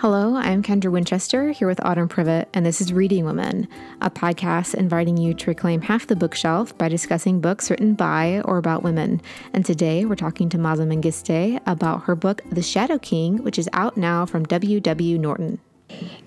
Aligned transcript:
Hello, 0.00 0.36
I'm 0.36 0.62
Kendra 0.62 0.92
Winchester 0.92 1.50
here 1.50 1.66
with 1.66 1.84
Autumn 1.84 2.08
Privett, 2.08 2.46
and 2.54 2.64
this 2.64 2.80
is 2.80 2.92
Reading 2.92 3.24
Women, 3.24 3.66
a 4.00 4.08
podcast 4.08 4.76
inviting 4.76 5.16
you 5.16 5.34
to 5.34 5.50
reclaim 5.50 5.80
half 5.80 6.06
the 6.06 6.14
bookshelf 6.14 6.78
by 6.78 6.88
discussing 6.88 7.40
books 7.40 7.68
written 7.68 7.94
by 7.94 8.40
or 8.44 8.58
about 8.58 8.84
women. 8.84 9.20
And 9.52 9.66
today 9.66 10.04
we're 10.04 10.14
talking 10.14 10.48
to 10.50 10.56
Maaza 10.56 10.84
Mengiste 10.84 11.60
about 11.66 12.04
her 12.04 12.14
book, 12.14 12.42
The 12.48 12.62
Shadow 12.62 13.00
King, 13.00 13.42
which 13.42 13.58
is 13.58 13.68
out 13.72 13.96
now 13.96 14.24
from 14.24 14.44
W.W. 14.44 15.18
Norton. 15.18 15.58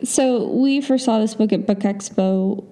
So 0.04 0.50
we 0.50 0.82
first 0.82 1.06
saw 1.06 1.20
this 1.20 1.36
book 1.36 1.54
at 1.54 1.66
Book 1.66 1.80
Expo 1.80 2.66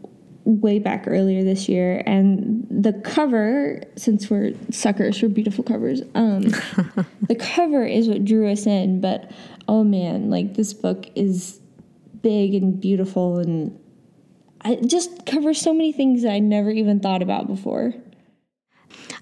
way 0.43 0.79
back 0.79 1.05
earlier 1.07 1.43
this 1.43 1.69
year 1.69 2.01
and 2.05 2.65
the 2.69 2.93
cover 3.05 3.81
since 3.95 4.29
we're 4.29 4.53
suckers 4.71 5.19
for 5.19 5.27
beautiful 5.27 5.63
covers 5.63 6.01
um 6.15 6.41
the 7.27 7.35
cover 7.39 7.85
is 7.85 8.07
what 8.07 8.25
drew 8.25 8.49
us 8.51 8.65
in 8.65 8.99
but 8.99 9.29
oh 9.69 9.83
man 9.83 10.29
like 10.29 10.55
this 10.55 10.73
book 10.73 11.05
is 11.15 11.59
big 12.21 12.55
and 12.55 12.81
beautiful 12.81 13.37
and 13.37 13.79
it 14.65 14.87
just 14.87 15.25
covers 15.25 15.61
so 15.61 15.71
many 15.71 15.91
things 15.91 16.23
that 16.23 16.31
i 16.31 16.39
never 16.39 16.71
even 16.71 16.99
thought 16.99 17.21
about 17.21 17.47
before 17.47 17.93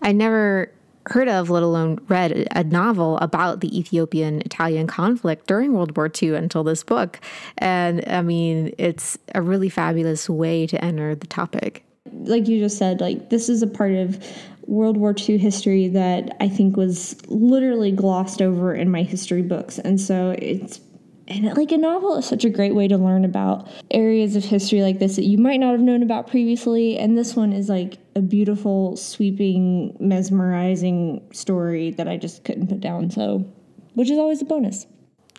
i 0.01 0.11
never 0.11 0.71
heard 1.09 1.27
of, 1.27 1.49
let 1.49 1.63
alone 1.63 1.99
read, 2.07 2.47
a 2.51 2.63
novel 2.63 3.17
about 3.19 3.61
the 3.61 3.77
Ethiopian 3.77 4.41
Italian 4.41 4.87
conflict 4.87 5.47
during 5.47 5.73
World 5.73 5.95
War 5.95 6.11
II 6.21 6.35
until 6.35 6.63
this 6.63 6.83
book. 6.83 7.19
And 7.57 8.03
I 8.07 8.21
mean, 8.21 8.73
it's 8.77 9.17
a 9.33 9.41
really 9.41 9.69
fabulous 9.69 10.29
way 10.29 10.67
to 10.67 10.83
enter 10.83 11.15
the 11.15 11.27
topic. 11.27 11.86
Like 12.13 12.47
you 12.47 12.59
just 12.59 12.77
said, 12.77 13.01
like 13.01 13.29
this 13.29 13.49
is 13.49 13.61
a 13.61 13.67
part 13.67 13.93
of 13.93 14.23
World 14.67 14.97
War 14.97 15.15
II 15.17 15.37
history 15.37 15.87
that 15.89 16.35
I 16.39 16.49
think 16.49 16.75
was 16.75 17.15
literally 17.27 17.91
glossed 17.91 18.41
over 18.41 18.73
in 18.73 18.91
my 18.91 19.03
history 19.03 19.41
books. 19.41 19.79
And 19.79 19.99
so 19.99 20.35
it's 20.37 20.81
and 21.29 21.45
like 21.57 21.71
a 21.73 21.77
novel 21.77 22.15
is 22.15 22.25
such 22.25 22.45
a 22.45 22.49
great 22.49 22.73
way 22.73 22.87
to 22.87 22.97
learn 22.97 23.25
about 23.25 23.67
areas 23.91 24.37
of 24.37 24.45
history 24.45 24.81
like 24.81 24.99
this 24.99 25.17
that 25.17 25.25
you 25.25 25.37
might 25.37 25.59
not 25.59 25.71
have 25.71 25.81
known 25.81 26.01
about 26.01 26.27
previously. 26.27 26.97
And 26.97 27.17
this 27.17 27.35
one 27.35 27.51
is 27.51 27.67
like 27.67 27.97
a 28.15 28.21
beautiful 28.21 28.95
sweeping 28.95 29.95
mesmerizing 29.99 31.21
story 31.33 31.91
that 31.91 32.07
i 32.07 32.17
just 32.17 32.43
couldn't 32.43 32.67
put 32.67 32.79
down. 32.79 33.09
So 33.09 33.45
which 33.93 34.09
is 34.09 34.17
always 34.17 34.41
a 34.41 34.45
bonus. 34.45 34.85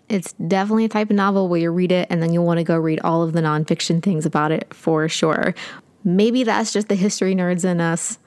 It's 0.09 0.33
definitely 0.33 0.87
a 0.87 0.89
type 0.89 1.11
of 1.11 1.17
novel 1.17 1.49
where 1.49 1.61
you 1.61 1.71
read 1.71 1.93
it 1.93 2.07
and 2.11 2.23
then 2.23 2.33
you'll 2.33 2.47
want 2.47 2.59
to 2.59 2.65
go 2.65 2.77
read 2.77 2.99
all 3.01 3.23
of 3.23 3.35
the 3.35 3.41
nonfiction 3.41 4.03
things 4.03 4.25
about 4.25 4.53
it 4.53 4.73
for 4.73 5.07
sure 5.09 5.55
maybe 6.05 6.45
that's 6.45 6.73
just 6.73 6.89
the 6.89 6.95
history 6.95 7.35
nerds 7.35 7.65
in 7.65 7.81
us 7.81 8.19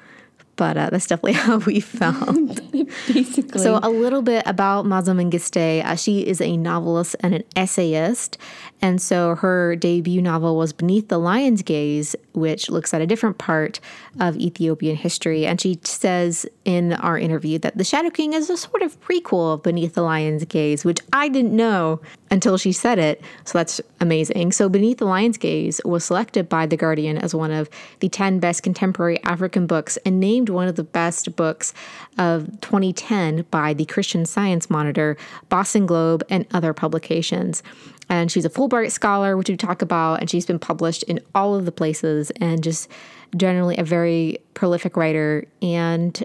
but 0.61 0.77
uh, 0.77 0.91
that's 0.91 1.08
definitely 1.08 1.33
how 1.47 1.58
we 1.58 1.80
found. 1.80 2.61
Basically. 3.08 3.59
So, 3.59 3.80
a 3.81 3.89
little 3.89 4.22
bit 4.22 4.44
about 4.45 4.86
Maaza 4.86 5.11
Mengiste. 5.11 5.83
Uh, 5.83 5.95
she 5.95 6.25
is 6.25 6.39
a 6.39 6.55
novelist 6.55 7.16
and 7.22 7.33
an 7.33 7.44
essayist. 7.55 8.38
And 8.80 9.02
so, 9.02 9.33
her 9.36 9.75
debut 9.75 10.22
novel 10.22 10.55
was 10.55 10.72
Beneath 10.72 11.08
the 11.08 11.17
Lion's 11.17 11.63
Gaze, 11.63 12.16
which 12.33 12.69
looks 12.69 12.94
at 12.94 13.02
a 13.02 13.08
different 13.08 13.39
part 13.39 13.80
of 14.19 14.38
Ethiopian 14.38 14.95
history. 14.95 15.47
And 15.47 15.59
she 15.59 15.80
says 15.83 16.45
in 16.63 16.94
our 16.94 17.17
interview 17.17 17.58
that 17.58 17.78
The 17.78 17.83
Shadow 17.83 18.11
King 18.11 18.33
is 18.33 18.50
a 18.52 18.58
sort 18.58 18.83
of 18.83 19.02
prequel 19.02 19.56
of 19.56 19.63
Beneath 19.63 19.95
the 19.95 20.03
Lion's 20.03 20.45
Gaze, 20.45 20.85
which 20.85 21.00
I 21.11 21.28
didn't 21.28 21.56
know 21.56 22.02
until 22.31 22.57
she 22.57 22.71
said 22.71 22.97
it. 22.97 23.21
So 23.43 23.57
that's 23.57 23.81
amazing. 23.99 24.53
So 24.53 24.69
Beneath 24.69 24.97
the 24.99 25.05
Lion's 25.05 25.37
Gaze 25.37 25.81
was 25.83 26.05
selected 26.05 26.47
by 26.47 26.65
The 26.65 26.77
Guardian 26.77 27.17
as 27.17 27.35
one 27.35 27.51
of 27.51 27.69
the 27.99 28.09
10 28.09 28.39
best 28.39 28.63
contemporary 28.63 29.21
African 29.23 29.67
books 29.67 29.97
and 30.05 30.19
named 30.19 30.49
one 30.49 30.69
of 30.69 30.77
the 30.77 30.83
best 30.83 31.35
books 31.35 31.73
of 32.17 32.47
2010 32.61 33.45
by 33.51 33.73
the 33.73 33.85
Christian 33.85 34.25
Science 34.25 34.69
Monitor, 34.69 35.17
Boston 35.49 35.85
Globe, 35.85 36.23
and 36.29 36.47
other 36.51 36.73
publications. 36.73 37.61
And 38.09 38.31
she's 38.31 38.45
a 38.45 38.50
Fulbright 38.50 38.91
scholar, 38.91 39.35
which 39.38 39.50
we 39.50 39.57
talk 39.57 39.81
about, 39.81 40.22
and 40.22 40.29
she's 40.29 40.45
been 40.45 40.59
published 40.59 41.03
in 41.03 41.19
all 41.35 41.56
of 41.56 41.66
the 41.66 41.72
places 41.72 42.31
and 42.31 42.63
just 42.63 42.89
generally 43.35 43.77
a 43.77 43.83
very 43.83 44.38
prolific 44.53 44.95
writer. 44.95 45.47
And 45.61 46.23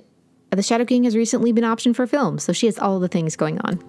The 0.50 0.62
Shadow 0.62 0.84
King 0.84 1.04
has 1.04 1.16
recently 1.16 1.52
been 1.52 1.64
optioned 1.64 1.96
for 1.96 2.06
film, 2.06 2.38
so 2.38 2.52
she 2.52 2.66
has 2.66 2.78
all 2.78 3.00
the 3.00 3.08
things 3.08 3.36
going 3.36 3.60
on. 3.60 3.82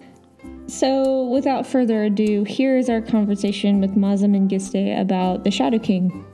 So, 0.67 1.23
without 1.23 1.65
further 1.65 2.03
ado, 2.03 2.43
here 2.43 2.77
is 2.77 2.89
our 2.89 3.01
conversation 3.01 3.79
with 3.79 3.95
Maaza 3.95 4.27
Mengiste 4.27 4.99
about 4.99 5.45
The 5.45 5.51
Shadow 5.51 5.79
King. 5.79 6.25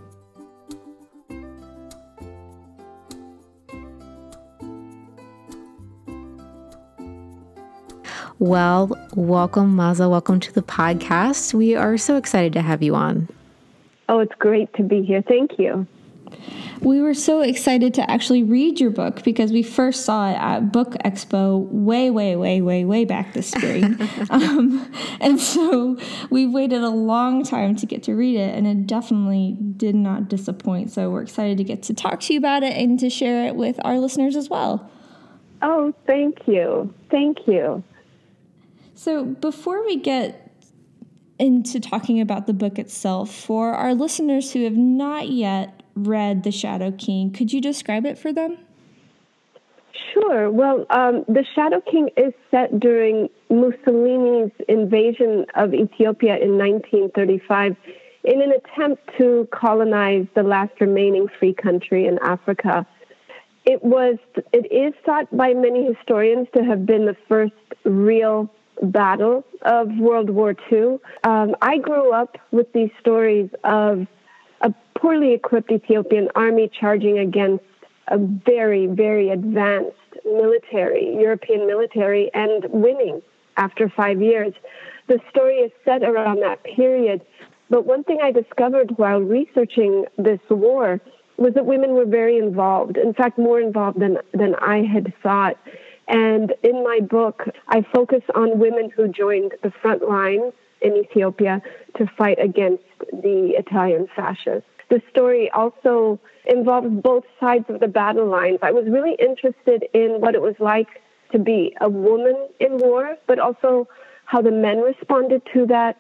Well, 8.40 8.98
welcome, 9.16 9.76
Maaza. 9.76 10.10
Welcome 10.10 10.40
to 10.40 10.52
the 10.52 10.64
podcast. 10.64 11.54
We 11.54 11.76
are 11.76 11.96
so 11.96 12.18
excited 12.18 12.54
to 12.54 12.62
have 12.64 12.82
you 12.82 12.96
on. 12.96 13.30
Oh, 14.10 14.18
it's 14.18 14.34
great 14.40 14.74
to 14.74 14.84
be 14.84 15.04
here. 15.04 15.22
Thank 15.22 15.60
you. 15.60 15.86
We 16.82 17.02
were 17.02 17.14
so 17.14 17.42
excited 17.42 17.94
to 17.94 18.12
actually 18.12 18.44
read 18.44 18.80
your 18.80 18.90
book 18.90 19.24
because 19.24 19.52
we 19.52 19.64
first 19.64 20.04
saw 20.04 20.32
it 20.32 20.36
at 20.36 20.72
Book 20.72 20.96
Expo 21.06 21.66
way, 21.70 22.10
way, 22.10 22.36
way, 22.36 22.62
way, 22.62 22.84
way 22.84 23.06
back 23.06 23.34
this 23.34 23.52
spring. 23.52 23.98
um, 24.30 24.92
and 25.22 25.40
so 25.40 25.98
we've 26.30 26.52
waited 26.52 26.82
a 26.82 26.90
long 26.90 27.44
time 27.44 27.76
to 27.78 27.86
get 27.86 28.04
to 28.04 28.14
read 28.14 28.36
it, 28.36 28.54
and 28.56 28.68
it 28.68 28.86
definitely 28.86 29.58
did 29.78 29.96
not 29.96 30.28
disappoint. 30.28 30.92
So 30.92 31.10
we're 31.10 31.22
excited 31.22 31.58
to 31.58 31.64
get 31.64 31.84
to 31.84 31.94
talk 31.94 32.20
to 32.22 32.34
you 32.34 32.40
about 32.40 32.64
it 32.64 32.76
and 32.76 33.00
to 33.00 33.10
share 33.10 33.48
it 33.48 33.56
with 33.56 33.80
our 33.86 34.00
listeners 34.00 34.36
as 34.36 34.50
well. 34.50 34.90
Oh, 35.62 35.94
thank 36.06 36.46
you. 36.48 36.94
Thank 37.10 37.48
you. 37.48 37.84
So, 38.96 39.26
before 39.26 39.86
we 39.86 39.96
get 39.98 40.52
into 41.40 41.80
talking 41.80 42.22
about 42.22 42.48
the 42.48 42.54
book 42.54 42.78
itself, 42.78 43.34
for 43.34 43.74
our 43.74 43.94
listeners 43.94 44.52
who 44.52 44.64
have 44.66 44.78
not 44.78 45.30
yet 45.30 45.83
read 45.96 46.44
The 46.44 46.52
Shadow 46.52 46.92
King, 46.92 47.32
could 47.32 47.54
you 47.54 47.62
describe 47.62 48.06
it 48.06 48.18
for 48.18 48.34
them? 48.34 48.58
Sure. 50.14 50.50
Well, 50.50 50.86
um, 50.90 51.24
The 51.28 51.46
Shadow 51.56 51.82
King 51.82 52.10
is 52.18 52.34
set 52.52 52.80
during 52.80 53.30
Mussolini's 53.50 54.52
invasion 54.68 55.46
of 55.56 55.74
Ethiopia 55.74 56.38
in 56.38 56.58
1935 56.58 57.76
in 58.24 58.42
an 58.42 58.52
attempt 58.52 59.02
to 59.18 59.48
colonize 59.52 60.26
the 60.36 60.44
last 60.44 60.72
remaining 60.80 61.28
free 61.40 61.54
country 61.54 62.08
in 62.08 62.20
Africa. 62.20 62.86
It 63.66 63.84
was, 63.84 64.18
it 64.52 64.72
is 64.72 64.94
thought 65.06 65.36
by 65.36 65.54
many 65.54 65.86
historians 65.86 66.48
to 66.56 66.64
have 66.64 66.86
been 66.86 67.06
the 67.06 67.18
first 67.28 67.54
real 67.84 68.50
battle 68.82 69.46
of 69.62 69.90
World 69.98 70.30
War 70.30 70.56
II. 70.72 71.00
Um, 71.24 71.56
I 71.62 71.78
grew 71.78 72.12
up 72.14 72.38
with 72.52 72.72
these 72.74 72.90
stories 73.00 73.50
of 73.64 74.08
poorly 75.04 75.34
equipped 75.34 75.70
Ethiopian 75.70 76.30
army 76.34 76.72
charging 76.80 77.20
against 77.20 77.66
a 78.08 78.18
very, 78.18 78.88
very 78.88 79.30
advanced 79.30 79.98
military, 80.24 81.14
European 81.20 81.68
military, 81.68 82.32
and 82.34 82.64
winning 82.70 83.22
after 83.58 83.90
five 83.90 84.22
years. 84.22 84.54
The 85.08 85.20
story 85.30 85.56
is 85.56 85.72
set 85.84 86.04
around 86.04 86.40
that 86.40 86.64
period. 86.64 87.22
But 87.70 87.86
one 87.86 88.06
thing 88.06 88.20
I 88.24 88.32
discovered 88.32 88.98
while 88.98 89.20
researching 89.20 90.06
this 90.18 90.40
war 90.50 91.02
was 91.36 91.54
that 91.56 91.66
women 91.66 91.96
were 91.96 92.06
very 92.06 92.38
involved. 92.38 92.96
In 92.96 93.14
fact, 93.14 93.38
more 93.38 93.60
involved 93.60 94.00
than, 94.00 94.20
than 94.34 94.56
I 94.56 94.84
had 94.84 95.14
thought. 95.22 95.58
And 96.08 96.54
in 96.64 96.82
my 96.82 97.02
book, 97.02 97.44
I 97.68 97.86
focus 97.94 98.22
on 98.36 98.58
women 98.58 98.90
who 98.96 99.10
joined 99.10 99.54
the 99.64 99.72
front 99.82 100.08
line 100.08 100.54
in 100.82 100.96
Ethiopia 100.96 101.62
to 101.98 102.08
fight 102.18 102.38
against 102.42 102.84
the 103.12 103.54
Italian 103.58 104.08
fascists. 104.16 104.68
The 104.94 105.02
story 105.10 105.50
also 105.56 106.20
involves 106.46 106.88
both 107.02 107.24
sides 107.40 107.66
of 107.68 107.80
the 107.80 107.88
battle 107.88 108.28
lines. 108.28 108.60
I 108.62 108.70
was 108.70 108.86
really 108.88 109.16
interested 109.18 109.86
in 109.92 110.22
what 110.22 110.36
it 110.36 110.42
was 110.44 110.54
like 110.60 111.02
to 111.32 111.40
be 111.40 111.76
a 111.82 111.90
woman 111.90 112.48
in 112.60 112.78
war, 112.78 113.16
but 113.26 113.40
also 113.40 113.88
how 114.26 114.44
the 114.44 114.52
men 114.52 114.82
responded 114.82 115.42
to 115.52 115.66
that. 115.66 116.00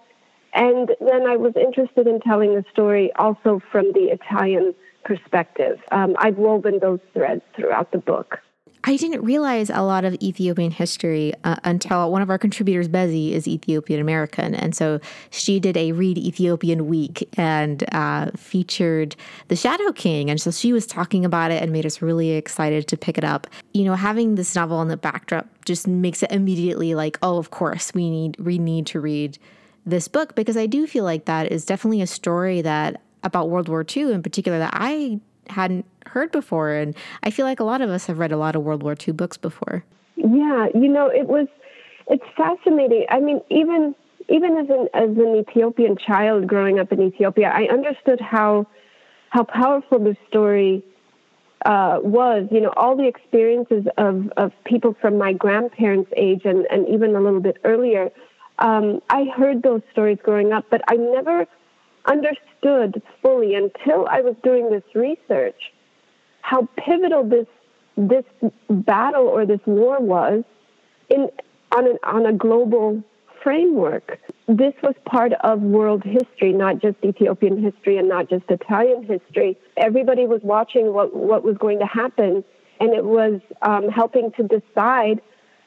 And 0.53 0.91
then 1.01 1.25
I 1.25 1.38
was 1.38 1.53
interested 1.56 2.06
in 2.06 2.19
telling 2.19 2.53
the 2.53 2.63
story 2.71 3.12
also 3.15 3.59
from 3.71 3.94
the 3.94 4.12
Italian 4.12 4.75
perspective. 5.03 5.79
Um, 5.91 6.15
I've 6.19 6.38
woven 6.38 6.77
those 6.79 7.00
threads 7.15 7.41
throughout 7.56 7.91
the 7.94 7.97
book. 7.97 8.38
I 8.85 8.97
didn't 8.97 9.24
realize 9.24 9.69
a 9.69 9.81
lot 9.81 10.03
of 10.03 10.13
Ethiopian 10.15 10.71
history 10.71 11.33
uh, 11.45 11.56
until 11.63 12.12
one 12.12 12.21
of 12.21 12.30
our 12.30 12.38
contributors, 12.38 12.89
Bezzy, 12.89 13.31
is 13.31 13.47
Ethiopian 13.47 14.01
American. 14.01 14.53
And 14.53 14.75
so 14.75 15.00
she 15.30 15.62
did 15.62 15.77
a 15.77 15.94
Read 15.94 16.18
Ethiopian 16.18 16.88
Week 16.88 17.30
and 17.38 17.85
uh, 17.94 18.31
featured 18.35 19.15
The 19.47 19.56
Shadow 19.56 19.94
King. 19.94 20.30
And 20.30 20.41
so 20.41 20.51
she 20.51 20.74
was 20.74 20.85
talking 20.85 21.24
about 21.24 21.50
it 21.50 21.63
and 21.63 21.71
made 21.71 21.85
us 21.85 22.01
really 22.01 22.31
excited 22.31 22.88
to 22.89 22.97
pick 22.97 23.18
it 23.18 23.24
up. 23.24 23.47
You 23.74 23.85
know, 23.85 23.95
having 23.95 24.35
this 24.35 24.53
novel 24.53 24.81
in 24.81 24.89
the 24.89 24.97
backdrop 24.97 25.47
just 25.63 25.88
makes 25.88 26.21
it 26.21 26.31
immediately 26.31 26.94
like, 26.94 27.18
oh, 27.21 27.38
of 27.38 27.51
course, 27.51 27.94
we 27.94 28.09
need, 28.09 28.38
we 28.38 28.57
need 28.57 28.86
to 28.88 29.00
read 29.00 29.38
this 29.86 30.09
book 30.09 30.36
because 30.36 30.57
I 30.57 30.65
do 30.65 30.88
feel 30.88 31.06
like 31.06 31.24
that 31.25 31.51
is 31.53 31.65
definitely 31.65 32.01
a 32.01 32.07
story 32.07 32.62
that 32.62 33.01
about 33.24 33.50
World 33.50 33.69
War 33.69 33.86
II 33.95 34.12
in 34.12 34.21
particular 34.21 34.59
that 34.59 34.74
I 34.74 35.21
hadn't 35.49 35.85
heard 36.07 36.31
before. 36.31 36.71
And 36.71 36.95
I 37.23 37.29
feel 37.29 37.45
like 37.45 37.59
a 37.59 37.63
lot 37.63 37.81
of 37.81 37.89
us 37.89 38.05
have 38.07 38.19
read 38.19 38.31
a 38.31 38.37
lot 38.37 38.55
of 38.55 38.63
World 38.63 38.83
War 38.83 38.95
II 39.07 39.13
books 39.13 39.37
before. 39.37 39.83
Yeah, 40.15 40.67
you 40.73 40.87
know, 40.87 41.07
it 41.07 41.27
was, 41.27 41.47
it's 42.07 42.23
fascinating. 42.35 43.05
I 43.09 43.19
mean, 43.19 43.41
even 43.49 43.95
even 44.29 44.57
as 44.57 44.69
an 44.69 44.87
as 44.93 45.09
an 45.17 45.35
Ethiopian 45.35 45.97
child 45.97 46.47
growing 46.47 46.79
up 46.79 46.91
in 46.91 47.01
Ethiopia, 47.01 47.51
I 47.53 47.65
understood 47.65 48.21
how 48.21 48.67
how 49.29 49.43
powerful 49.43 49.99
the 49.99 50.15
story 50.29 50.83
uh, 51.65 51.99
was. 52.01 52.47
You 52.51 52.61
know, 52.61 52.73
all 52.77 52.95
the 52.95 53.07
experiences 53.07 53.85
of 53.97 54.31
of 54.37 54.51
people 54.65 54.95
from 55.01 55.17
my 55.17 55.33
grandparents' 55.33 56.11
age 56.15 56.41
and 56.45 56.65
and 56.71 56.87
even 56.87 57.15
a 57.15 57.21
little 57.21 57.41
bit 57.41 57.57
earlier. 57.63 58.09
Um, 58.59 59.01
I 59.09 59.25
heard 59.35 59.63
those 59.63 59.81
stories 59.91 60.19
growing 60.23 60.53
up, 60.53 60.65
but 60.69 60.81
I 60.87 60.95
never 60.95 61.47
understood 62.05 62.52
fully 63.21 63.56
until 63.56 64.07
I 64.07 64.21
was 64.21 64.36
doing 64.44 64.69
this 64.69 64.83
research 64.95 65.71
how 66.44 66.68
pivotal 66.77 67.24
this 67.24 67.48
this 67.95 68.25
battle 68.69 69.27
or 69.27 69.45
this 69.45 69.62
war 69.65 70.00
was 70.00 70.44
in 71.10 71.30
on 71.71 71.88
an, 71.88 71.98
on 72.04 72.25
a 72.25 72.33
global 72.33 73.04
framework. 73.42 74.19
This 74.48 74.74
was 74.83 74.95
part 75.06 75.33
of 75.42 75.62
world 75.62 76.04
history, 76.04 76.54
not 76.54 76.80
just 76.80 76.98
Ethiopian 77.04 77.62
history 77.62 77.98
and 77.98 78.07
not 78.07 78.30
just 78.30 78.44
Italian 78.50 79.04
history. 79.04 79.57
Everybody 79.77 80.25
was 80.27 80.42
watching 80.44 80.94
what, 80.94 81.15
what 81.15 81.44
was 81.44 81.57
going 81.57 81.80
to 81.80 81.86
happen, 81.86 82.44
and 82.80 82.94
it 82.94 83.04
was 83.04 83.42
um, 83.62 83.89
helping 83.89 84.31
to 84.33 84.44
decide 84.44 85.21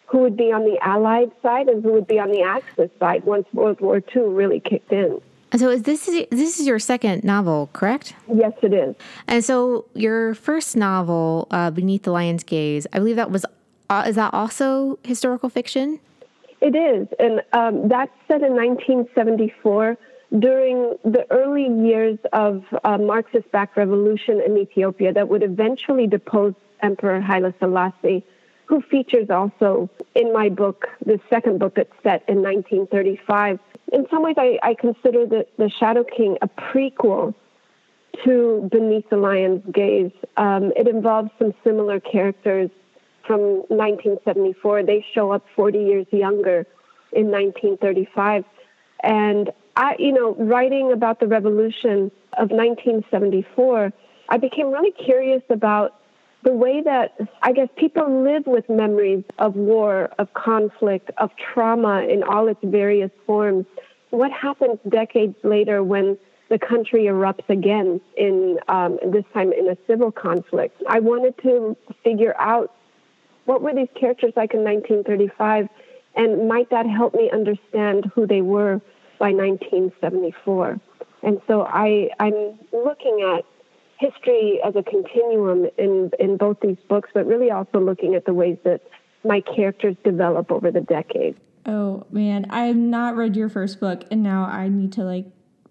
who 0.06 0.18
would 0.18 0.36
be 0.36 0.52
on 0.52 0.64
the 0.64 0.78
Allied 0.82 1.32
side 1.42 1.68
and 1.68 1.82
who 1.82 1.92
would 1.92 2.06
be 2.06 2.18
on 2.18 2.30
the 2.30 2.42
Axis 2.42 2.90
side 2.98 3.24
once 3.24 3.46
World 3.52 3.80
War 3.80 4.02
II 4.14 4.22
really 4.22 4.60
kicked 4.60 4.92
in. 4.92 5.20
So 5.54 5.70
is 5.70 5.82
this 5.82 6.08
is 6.08 6.26
this 6.30 6.58
is 6.58 6.66
your 6.66 6.78
second 6.78 7.22
novel, 7.22 7.70
correct? 7.72 8.14
Yes, 8.32 8.52
it 8.62 8.72
is. 8.72 8.96
And 9.28 9.44
so 9.44 9.86
your 9.94 10.34
first 10.34 10.76
novel, 10.76 11.46
uh, 11.50 11.70
Beneath 11.70 12.02
the 12.02 12.10
Lion's 12.10 12.42
Gaze, 12.42 12.86
I 12.92 12.98
believe 12.98 13.16
that 13.16 13.30
was 13.30 13.46
uh, 13.88 14.04
is 14.06 14.16
that 14.16 14.34
also 14.34 14.98
historical 15.04 15.48
fiction? 15.48 16.00
It 16.60 16.74
is, 16.74 17.06
and 17.20 17.42
um, 17.52 17.88
that's 17.88 18.10
set 18.26 18.42
in 18.42 18.54
1974 18.54 19.96
during 20.38 20.96
the 21.04 21.24
early 21.30 21.68
years 21.86 22.18
of 22.32 22.64
uh, 22.82 22.98
Marxist-backed 22.98 23.76
revolution 23.76 24.40
in 24.40 24.56
Ethiopia 24.56 25.12
that 25.12 25.28
would 25.28 25.42
eventually 25.42 26.06
depose 26.06 26.54
Emperor 26.82 27.20
Haile 27.20 27.52
Selassie, 27.60 28.24
who 28.66 28.80
features 28.82 29.30
also 29.30 29.88
in 30.14 30.32
my 30.32 30.48
book, 30.48 30.86
the 31.04 31.20
second 31.30 31.58
book 31.58 31.74
that's 31.76 31.92
set 32.02 32.24
in 32.28 32.42
1935. 32.42 33.58
In 33.92 34.06
some 34.10 34.22
ways, 34.22 34.34
I, 34.38 34.58
I 34.62 34.74
consider 34.74 35.26
the, 35.26 35.46
the 35.56 35.70
Shadow 35.70 36.04
King 36.04 36.36
a 36.42 36.48
prequel 36.48 37.34
to 38.24 38.68
Beneath 38.70 39.08
the 39.08 39.16
Lion's 39.16 39.62
Gaze. 39.72 40.10
Um, 40.36 40.72
it 40.76 40.88
involves 40.88 41.30
some 41.38 41.54
similar 41.62 42.00
characters 42.00 42.70
from 43.26 43.40
1974. 43.68 44.82
They 44.82 45.04
show 45.14 45.30
up 45.30 45.44
40 45.54 45.78
years 45.78 46.06
younger 46.10 46.66
in 47.12 47.30
1935. 47.30 48.44
And 49.02 49.50
I, 49.76 49.94
you 49.98 50.12
know, 50.12 50.34
writing 50.34 50.92
about 50.92 51.20
the 51.20 51.26
revolution 51.26 52.10
of 52.38 52.50
1974, 52.50 53.92
I 54.28 54.36
became 54.38 54.70
really 54.72 54.92
curious 54.92 55.42
about 55.50 56.00
the 56.46 56.52
way 56.52 56.80
that 56.80 57.18
I 57.42 57.52
guess 57.52 57.68
people 57.76 58.22
live 58.22 58.46
with 58.46 58.68
memories 58.68 59.24
of 59.40 59.56
war, 59.56 60.10
of 60.20 60.32
conflict, 60.34 61.10
of 61.18 61.30
trauma 61.36 62.02
in 62.02 62.22
all 62.22 62.46
its 62.46 62.60
various 62.62 63.10
forms. 63.26 63.66
What 64.10 64.30
happens 64.30 64.78
decades 64.88 65.34
later 65.42 65.82
when 65.82 66.16
the 66.48 66.60
country 66.60 67.06
erupts 67.06 67.48
again 67.48 68.00
in 68.16 68.60
um, 68.68 69.00
this 69.08 69.24
time 69.34 69.52
in 69.52 69.68
a 69.68 69.76
civil 69.88 70.12
conflict? 70.12 70.80
I 70.88 71.00
wanted 71.00 71.36
to 71.42 71.76
figure 72.04 72.36
out 72.38 72.72
what 73.46 73.60
were 73.60 73.74
these 73.74 73.88
characters 73.98 74.32
like 74.36 74.54
in 74.54 74.62
1935, 74.62 75.68
and 76.14 76.48
might 76.48 76.70
that 76.70 76.86
help 76.86 77.12
me 77.12 77.28
understand 77.32 78.06
who 78.14 78.24
they 78.24 78.42
were 78.42 78.80
by 79.18 79.32
1974? 79.32 80.78
And 81.24 81.40
so 81.48 81.62
I, 81.62 82.10
I'm 82.20 82.56
looking 82.72 83.34
at 83.36 83.44
history 83.98 84.60
as 84.64 84.74
a 84.76 84.82
continuum 84.82 85.68
in, 85.78 86.10
in 86.18 86.36
both 86.36 86.58
these 86.60 86.76
books, 86.88 87.10
but 87.14 87.26
really 87.26 87.50
also 87.50 87.80
looking 87.80 88.14
at 88.14 88.24
the 88.26 88.34
ways 88.34 88.58
that 88.64 88.82
my 89.24 89.40
characters 89.40 89.96
develop 90.04 90.50
over 90.52 90.70
the 90.70 90.80
decades. 90.80 91.38
Oh 91.64 92.06
man, 92.10 92.46
I 92.50 92.66
have 92.66 92.76
not 92.76 93.16
read 93.16 93.34
your 93.34 93.48
first 93.48 93.80
book, 93.80 94.04
and 94.10 94.22
now 94.22 94.44
I 94.44 94.68
need 94.68 94.92
to 94.92 95.04
like 95.04 95.26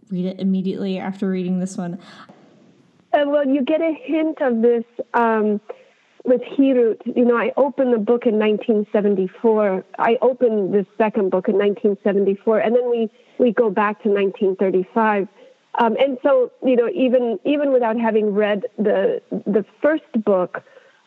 read 0.09 0.25
it 0.25 0.39
immediately 0.39 0.99
after 0.99 1.29
reading 1.29 1.59
this 1.59 1.77
one. 1.77 1.99
Uh, 3.13 3.23
well, 3.27 3.47
you 3.47 3.63
get 3.63 3.79
a 3.79 3.93
hint 4.03 4.41
of 4.41 4.61
this 4.61 4.83
um, 5.13 5.61
with 6.25 6.41
Hirut, 6.41 6.99
you 7.05 7.23
know, 7.23 7.37
I 7.37 7.51
opened 7.55 7.93
the 7.93 7.99
book 7.99 8.25
in 8.25 8.39
1974. 8.39 9.85
I 9.99 10.17
opened 10.21 10.73
the 10.73 10.85
second 10.97 11.29
book 11.29 11.47
in 11.47 11.55
1974, 11.55 12.59
and 12.59 12.75
then 12.75 12.89
we, 12.89 13.09
we 13.37 13.51
go 13.51 13.69
back 13.69 14.01
to 14.03 14.09
1935. 14.09 15.27
Um, 15.77 15.97
and 15.99 16.17
so, 16.23 16.51
you 16.63 16.75
know, 16.75 16.89
even 16.93 17.39
even 17.43 17.71
without 17.71 17.99
having 17.99 18.33
read 18.33 18.63
the 18.77 19.21
the 19.29 19.65
first 19.81 20.03
book, 20.23 20.63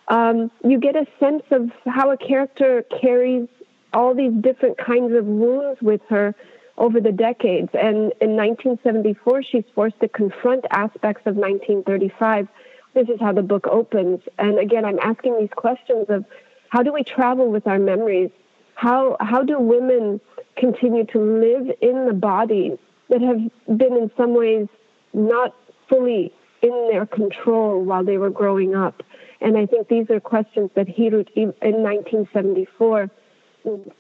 um, 0.09 0.51
you 0.65 0.79
get 0.79 0.97
a 0.97 1.07
sense 1.19 1.43
of 1.51 1.71
how 1.87 2.11
a 2.11 2.17
character 2.17 2.85
carries 3.01 3.49
all 3.95 4.15
these 4.15 4.33
different 4.41 4.77
kinds 4.77 5.15
of 5.15 5.25
wounds 5.25 5.81
with 5.81 6.03
her 6.09 6.35
over 6.77 7.01
the 7.01 7.13
decades. 7.13 7.71
And 7.73 8.13
in 8.21 8.37
1974, 8.37 9.43
she's 9.43 9.65
forced 9.75 9.99
to 10.01 10.09
confront 10.09 10.65
aspects 10.71 11.23
of 11.27 11.37
1935 11.37 12.49
this 12.95 13.09
is 13.09 13.21
how 13.21 13.33
the 13.33 13.43
book 13.43 13.67
opens. 13.67 14.21
And 14.39 14.59
again, 14.59 14.85
I'm 14.85 14.99
asking 15.01 15.39
these 15.39 15.51
questions 15.55 16.07
of 16.09 16.25
how 16.71 16.83
do 16.83 16.93
we 16.93 17.05
travel 17.05 17.51
with 17.51 17.67
our 17.67 17.79
memories? 17.79 18.31
How, 18.75 19.17
how 19.21 19.43
do 19.43 19.59
women 19.59 20.21
continue 20.57 21.05
to 21.07 21.19
live 21.19 21.77
in 21.81 22.07
the 22.07 22.13
bodies 22.13 22.79
that 23.09 23.21
have 23.21 23.79
been 23.79 23.97
in 23.97 24.11
some 24.17 24.35
ways 24.35 24.69
not 25.13 25.55
fully 25.89 26.33
in 26.63 26.89
their 26.91 27.07
control 27.07 27.83
while 27.83 28.05
they 28.05 28.19
were 28.19 28.31
growing 28.31 28.75
up? 28.75 29.03
And 29.41 29.57
I 29.57 29.67
think 29.67 29.89
these 29.89 30.11
are 30.11 30.21
questions 30.21 30.71
that 30.75 30.89
Hirut 30.89 31.29
in 31.35 31.53
1974 31.61 33.11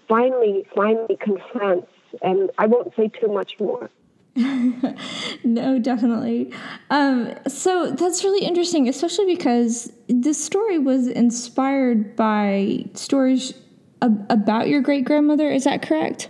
finally, 0.08 0.66
finally 0.75 1.16
confronts. 1.20 1.88
And 2.22 2.50
I 2.58 2.66
won't 2.66 2.94
say 2.96 3.08
too 3.08 3.28
much 3.28 3.58
more. 3.60 3.90
no, 5.44 5.78
definitely. 5.78 6.52
Um, 6.90 7.34
so 7.49 7.90
that's 7.90 8.22
really 8.25 8.46
interesting, 8.46 8.88
especially 8.88 9.26
because 9.26 9.93
this 10.08 10.43
story 10.43 10.78
was 10.78 11.08
inspired 11.08 12.15
by 12.15 12.84
stories 12.94 13.53
ab- 14.00 14.27
about 14.31 14.69
your 14.69 14.81
great 14.81 15.05
grandmother. 15.05 15.50
Is 15.50 15.65
that 15.65 15.82
correct? 15.82 16.29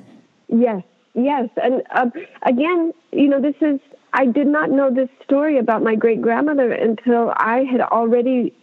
Yes, 0.48 0.82
yes. 1.24 1.48
And 1.62 1.82
um, 1.90 2.12
again, 2.42 2.92
you 3.12 3.28
know, 3.28 3.40
this 3.40 3.56
is, 3.60 3.80
I 4.12 4.26
did 4.26 4.46
not 4.46 4.70
know 4.70 4.92
this 4.92 5.08
story 5.24 5.58
about 5.58 5.82
my 5.82 5.94
great 5.94 6.20
grandmother 6.22 6.72
until 6.72 7.32
I 7.36 7.64
had 7.70 7.80
already. 7.80 8.54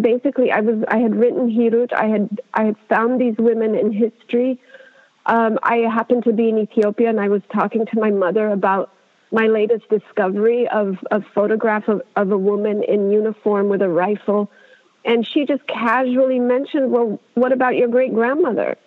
Basically, 0.00 0.50
I 0.50 0.60
was 0.60 0.82
I 0.88 0.96
had 0.96 1.14
written 1.14 1.50
Hirut. 1.50 1.92
I 1.92 2.06
had 2.06 2.40
I 2.54 2.64
had 2.64 2.76
found 2.88 3.20
these 3.20 3.36
women 3.36 3.74
in 3.74 3.92
history. 3.92 4.58
Um, 5.26 5.58
I 5.62 5.76
happened 5.78 6.24
to 6.24 6.32
be 6.32 6.48
in 6.48 6.58
Ethiopia, 6.58 7.10
and 7.10 7.20
I 7.20 7.28
was 7.28 7.42
talking 7.52 7.84
to 7.84 8.00
my 8.00 8.10
mother 8.10 8.48
about 8.48 8.94
my 9.34 9.46
latest 9.46 9.88
discovery 9.88 10.68
of 10.68 10.96
a 11.10 11.20
photograph 11.20 11.88
of, 11.88 12.02
of 12.16 12.30
a 12.30 12.38
woman 12.38 12.82
in 12.84 13.10
uniform 13.10 13.68
with 13.68 13.82
a 13.82 13.88
rifle. 13.88 14.50
And 15.04 15.26
she 15.26 15.44
just 15.44 15.66
casually 15.66 16.38
mentioned, 16.38 16.90
Well, 16.90 17.20
what 17.34 17.52
about 17.52 17.76
your 17.76 17.88
great 17.88 18.14
grandmother? 18.14 18.78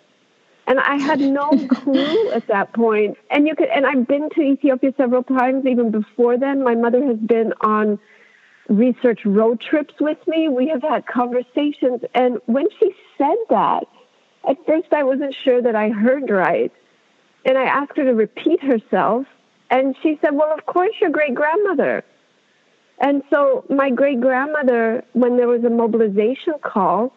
And 0.68 0.78
I 0.80 0.96
had 0.96 1.18
no 1.18 1.48
clue 1.68 2.30
at 2.30 2.46
that 2.46 2.72
point. 2.74 3.16
And 3.30 3.48
you 3.48 3.56
could, 3.56 3.68
and 3.68 3.86
I've 3.86 4.06
been 4.06 4.28
to 4.30 4.42
Ethiopia 4.42 4.92
several 4.96 5.24
times 5.24 5.66
even 5.66 5.90
before 5.90 6.38
then. 6.38 6.62
My 6.62 6.74
mother 6.74 7.04
has 7.04 7.16
been 7.16 7.52
on 7.62 7.98
research 8.68 9.20
road 9.24 9.60
trips 9.62 9.94
with 9.98 10.18
me. 10.28 10.48
We 10.48 10.68
have 10.68 10.82
had 10.82 11.06
conversations. 11.06 12.02
And 12.14 12.38
when 12.44 12.66
she 12.78 12.92
said 13.16 13.36
that, 13.48 13.84
at 14.48 14.56
first 14.66 14.92
I 14.92 15.02
wasn't 15.02 15.34
sure 15.42 15.62
that 15.62 15.74
I 15.74 15.88
heard 15.88 16.30
right. 16.30 16.72
And 17.46 17.56
I 17.56 17.64
asked 17.64 17.96
her 17.96 18.04
to 18.04 18.14
repeat 18.14 18.62
herself. 18.62 19.26
And 19.70 19.96
she 20.02 20.18
said, 20.20 20.34
Well, 20.34 20.52
of 20.52 20.66
course, 20.66 20.92
your 21.00 21.10
great 21.10 21.34
grandmother. 21.34 22.04
And 23.00 23.22
so, 23.30 23.64
my 23.70 23.90
great 23.90 24.20
grandmother, 24.20 25.04
when 25.12 25.36
there 25.36 25.46
was 25.46 25.62
a 25.64 25.70
mobilization 25.70 26.54
call 26.62 27.12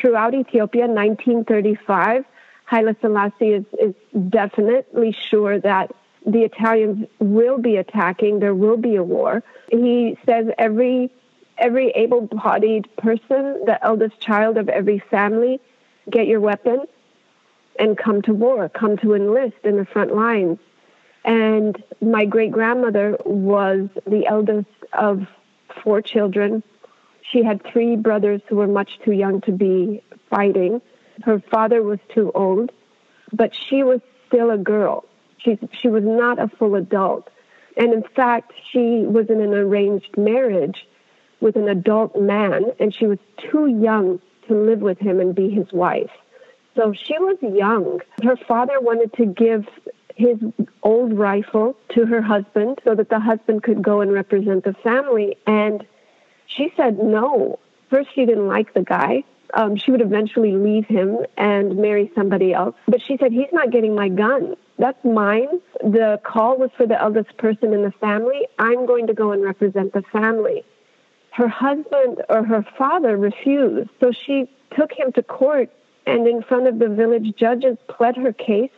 throughout 0.00 0.32
Ethiopia 0.32 0.84
in 0.84 0.94
1935, 0.94 2.24
Haile 2.64 2.94
Selassie 3.00 3.52
is, 3.52 3.64
is 3.80 3.94
definitely 4.28 5.12
sure 5.12 5.58
that 5.60 5.94
the 6.24 6.42
Italians 6.42 7.06
will 7.18 7.58
be 7.58 7.76
attacking, 7.76 8.38
there 8.38 8.54
will 8.54 8.76
be 8.76 8.96
a 8.96 9.02
war. 9.02 9.42
He 9.70 10.16
says 10.24 10.46
every 10.58 11.10
every 11.58 11.90
able-bodied 11.90 12.88
person, 12.96 13.64
the 13.66 13.78
eldest 13.82 14.18
child 14.18 14.56
of 14.56 14.68
every 14.68 14.98
family, 14.98 15.60
get 16.10 16.26
your 16.26 16.40
weapon 16.40 16.84
and 17.78 17.96
come 17.96 18.22
to 18.22 18.32
war, 18.32 18.68
come 18.68 18.96
to 18.98 19.14
enlist 19.14 19.56
in 19.62 19.76
the 19.76 19.84
front 19.84 20.14
lines. 20.14 20.58
And 21.24 21.80
my 22.00 22.24
great 22.24 22.50
grandmother 22.50 23.16
was 23.24 23.88
the 24.06 24.26
eldest 24.26 24.66
of 24.92 25.26
four 25.82 26.02
children. 26.02 26.62
She 27.30 27.44
had 27.44 27.62
three 27.64 27.96
brothers 27.96 28.40
who 28.48 28.56
were 28.56 28.66
much 28.66 28.98
too 29.04 29.12
young 29.12 29.40
to 29.42 29.52
be 29.52 30.02
fighting. 30.30 30.82
Her 31.22 31.40
father 31.50 31.82
was 31.82 31.98
too 32.14 32.32
old, 32.34 32.72
but 33.32 33.54
she 33.54 33.82
was 33.82 34.00
still 34.26 34.50
a 34.50 34.58
girl. 34.58 35.04
She 35.38 35.58
she 35.72 35.88
was 35.88 36.04
not 36.04 36.38
a 36.38 36.48
full 36.48 36.74
adult, 36.74 37.28
and 37.76 37.92
in 37.92 38.02
fact, 38.02 38.52
she 38.70 39.04
was 39.06 39.28
in 39.28 39.40
an 39.40 39.54
arranged 39.54 40.16
marriage 40.16 40.86
with 41.40 41.56
an 41.56 41.68
adult 41.68 42.18
man, 42.20 42.66
and 42.78 42.94
she 42.94 43.06
was 43.06 43.18
too 43.50 43.66
young 43.66 44.20
to 44.46 44.54
live 44.54 44.80
with 44.80 44.98
him 44.98 45.20
and 45.20 45.34
be 45.34 45.50
his 45.50 45.72
wife. 45.72 46.10
So 46.74 46.92
she 46.92 47.18
was 47.18 47.36
young. 47.42 48.00
Her 48.22 48.36
father 48.36 48.80
wanted 48.80 49.12
to 49.14 49.26
give 49.26 49.66
his 50.14 50.38
old 50.82 51.12
rifle 51.12 51.76
to 51.94 52.06
her 52.06 52.22
husband 52.22 52.80
so 52.84 52.94
that 52.94 53.08
the 53.08 53.20
husband 53.20 53.62
could 53.62 53.82
go 53.82 54.00
and 54.00 54.12
represent 54.12 54.64
the 54.64 54.74
family. 54.74 55.36
And 55.46 55.86
she 56.46 56.72
said 56.76 56.98
no. 56.98 57.58
First, 57.90 58.10
she 58.14 58.24
didn't 58.24 58.48
like 58.48 58.74
the 58.74 58.82
guy. 58.82 59.24
Um, 59.54 59.76
she 59.76 59.90
would 59.90 60.00
eventually 60.00 60.52
leave 60.52 60.86
him 60.86 61.18
and 61.36 61.76
marry 61.76 62.10
somebody 62.14 62.54
else. 62.54 62.74
But 62.88 63.02
she 63.02 63.16
said, 63.18 63.32
He's 63.32 63.52
not 63.52 63.70
getting 63.70 63.94
my 63.94 64.08
gun. 64.08 64.54
That's 64.78 65.04
mine. 65.04 65.60
The 65.80 66.20
call 66.24 66.58
was 66.58 66.70
for 66.76 66.86
the 66.86 67.00
eldest 67.00 67.36
person 67.36 67.72
in 67.72 67.82
the 67.82 67.92
family. 67.92 68.46
I'm 68.58 68.86
going 68.86 69.06
to 69.08 69.14
go 69.14 69.32
and 69.32 69.42
represent 69.42 69.92
the 69.92 70.02
family. 70.12 70.64
Her 71.32 71.48
husband 71.48 72.22
or 72.28 72.44
her 72.44 72.64
father 72.76 73.16
refused. 73.16 73.90
So 74.00 74.12
she 74.12 74.50
took 74.76 74.92
him 74.92 75.12
to 75.12 75.22
court 75.22 75.70
and, 76.06 76.26
in 76.26 76.42
front 76.42 76.66
of 76.66 76.78
the 76.78 76.88
village 76.88 77.34
judges, 77.36 77.76
pled 77.88 78.16
her 78.16 78.32
case 78.32 78.70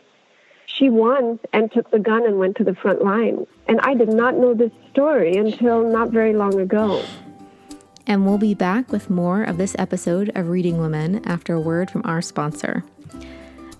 she 0.65 0.89
won 0.89 1.39
and 1.53 1.71
took 1.71 1.89
the 1.91 1.99
gun 1.99 2.25
and 2.25 2.37
went 2.37 2.57
to 2.57 2.63
the 2.63 2.75
front 2.75 3.03
line. 3.03 3.45
And 3.67 3.79
I 3.81 3.93
did 3.93 4.09
not 4.09 4.35
know 4.35 4.53
this 4.53 4.71
story 4.91 5.37
until 5.37 5.89
not 5.89 6.09
very 6.09 6.33
long 6.33 6.59
ago. 6.59 7.03
And 8.07 8.25
we'll 8.25 8.37
be 8.37 8.53
back 8.53 8.91
with 8.91 9.09
more 9.09 9.43
of 9.43 9.57
this 9.57 9.75
episode 9.79 10.31
of 10.35 10.49
Reading 10.49 10.79
Women 10.79 11.25
after 11.25 11.55
a 11.55 11.59
word 11.59 11.89
from 11.89 12.03
our 12.05 12.21
sponsor. 12.21 12.83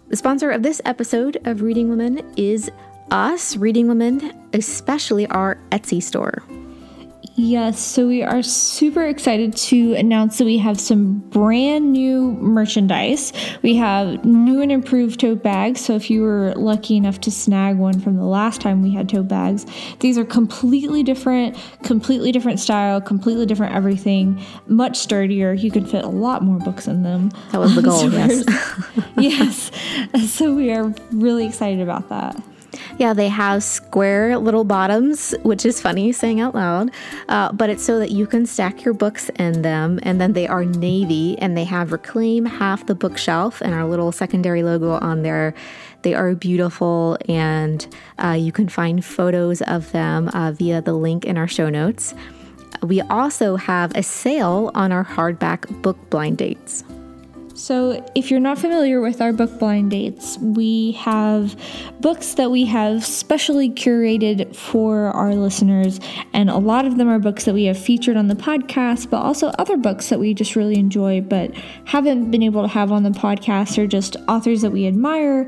The 0.07 0.15
sponsor 0.15 0.51
of 0.51 0.63
this 0.63 0.81
episode 0.85 1.37
of 1.45 1.61
Reading 1.61 1.89
Women 1.89 2.33
is 2.37 2.71
us, 3.11 3.55
Reading 3.57 3.87
Women, 3.87 4.49
especially 4.53 5.27
our 5.27 5.57
Etsy 5.71 6.01
store. 6.01 6.43
Yes, 7.37 7.81
so 7.81 8.07
we 8.07 8.23
are 8.23 8.41
super 8.41 9.03
excited 9.03 9.57
to 9.57 9.93
announce 9.95 10.37
that 10.37 10.45
we 10.45 10.57
have 10.59 10.79
some 10.79 11.19
brand 11.31 11.91
new 11.91 12.31
merchandise. 12.31 13.33
We 13.61 13.75
have 13.75 14.23
new 14.23 14.61
and 14.61 14.71
improved 14.71 15.19
tote 15.19 15.43
bags. 15.43 15.81
So 15.81 15.95
if 15.95 16.09
you 16.09 16.21
were 16.21 16.53
lucky 16.55 16.95
enough 16.95 17.19
to 17.21 17.31
snag 17.31 17.75
one 17.75 17.99
from 17.99 18.15
the 18.15 18.23
last 18.23 18.61
time 18.61 18.81
we 18.81 18.93
had 18.93 19.09
tote 19.09 19.27
bags, 19.27 19.65
these 19.99 20.17
are 20.17 20.23
completely 20.23 21.03
different, 21.03 21.57
completely 21.83 22.31
different 22.31 22.61
style, 22.61 23.01
completely 23.01 23.45
different 23.45 23.75
everything, 23.75 24.41
much 24.67 24.95
sturdier. 24.95 25.51
You 25.51 25.71
can 25.71 25.85
fit 25.85 26.05
a 26.05 26.09
lot 26.09 26.41
more 26.41 26.59
books 26.59 26.87
in 26.87 27.03
them. 27.03 27.31
That 27.51 27.59
was 27.59 27.75
the 27.75 27.81
goal, 27.81 27.99
so 27.99 28.07
yes. 28.07 28.45
yes. 30.13 30.31
So 30.33 30.55
we 30.55 30.71
are 30.71 30.93
really 31.11 31.45
excited 31.45 31.81
about 31.81 32.07
that. 32.07 32.41
Yeah, 32.97 33.13
they 33.13 33.29
have 33.29 33.63
square 33.63 34.37
little 34.37 34.63
bottoms, 34.63 35.33
which 35.43 35.65
is 35.65 35.81
funny 35.81 36.11
saying 36.11 36.39
out 36.39 36.55
loud, 36.55 36.91
uh, 37.29 37.51
but 37.51 37.69
it's 37.69 37.83
so 37.83 37.99
that 37.99 38.11
you 38.11 38.27
can 38.27 38.45
stack 38.45 38.83
your 38.83 38.93
books 38.93 39.29
in 39.37 39.61
them. 39.61 39.99
And 40.03 40.19
then 40.19 40.33
they 40.33 40.47
are 40.47 40.65
navy 40.65 41.37
and 41.39 41.57
they 41.57 41.63
have 41.65 41.91
reclaim 41.91 42.45
half 42.45 42.85
the 42.85 42.95
bookshelf 42.95 43.61
and 43.61 43.73
our 43.73 43.85
little 43.85 44.11
secondary 44.11 44.63
logo 44.63 44.91
on 44.91 45.23
there. 45.23 45.53
They 46.01 46.13
are 46.13 46.35
beautiful, 46.35 47.17
and 47.27 47.87
uh, 48.23 48.37
you 48.39 48.51
can 48.51 48.69
find 48.69 49.03
photos 49.03 49.63
of 49.63 49.91
them 49.91 50.29
uh, 50.29 50.51
via 50.51 50.81
the 50.81 50.93
link 50.93 51.25
in 51.25 51.35
our 51.35 51.47
show 51.47 51.67
notes. 51.67 52.13
We 52.83 53.01
also 53.01 53.55
have 53.55 53.95
a 53.95 54.03
sale 54.03 54.69
on 54.75 54.91
our 54.91 55.03
hardback 55.03 55.81
book 55.81 55.97
blind 56.11 56.37
dates. 56.37 56.83
So, 57.55 58.05
if 58.15 58.29
you're 58.29 58.41
not 58.41 58.57
familiar 58.57 58.99
with 58.99 59.21
our 59.21 59.31
book 59.31 59.59
blind 59.59 59.91
dates, 59.91 60.37
we 60.39 60.91
have 60.91 61.55
books 62.01 62.33
that 62.33 62.51
we 62.51 62.65
have 62.65 63.05
specially 63.05 63.69
curated 63.69 64.53
for 64.53 65.05
our 65.11 65.33
listeners, 65.33 66.01
and 66.33 66.49
a 66.49 66.57
lot 66.57 66.85
of 66.85 66.97
them 66.97 67.07
are 67.07 67.17
books 67.17 67.45
that 67.45 67.53
we 67.53 67.63
have 67.65 67.77
featured 67.77 68.17
on 68.17 68.27
the 68.27 68.35
podcast, 68.35 69.09
but 69.09 69.21
also 69.21 69.47
other 69.57 69.77
books 69.77 70.09
that 70.09 70.19
we 70.19 70.33
just 70.33 70.57
really 70.57 70.75
enjoy 70.75 71.21
but 71.21 71.55
haven't 71.85 72.29
been 72.29 72.43
able 72.43 72.61
to 72.61 72.67
have 72.67 72.91
on 72.91 73.03
the 73.03 73.09
podcast 73.09 73.77
or 73.77 73.87
just 73.87 74.17
authors 74.27 74.61
that 74.61 74.71
we 74.71 74.85
admire 74.85 75.47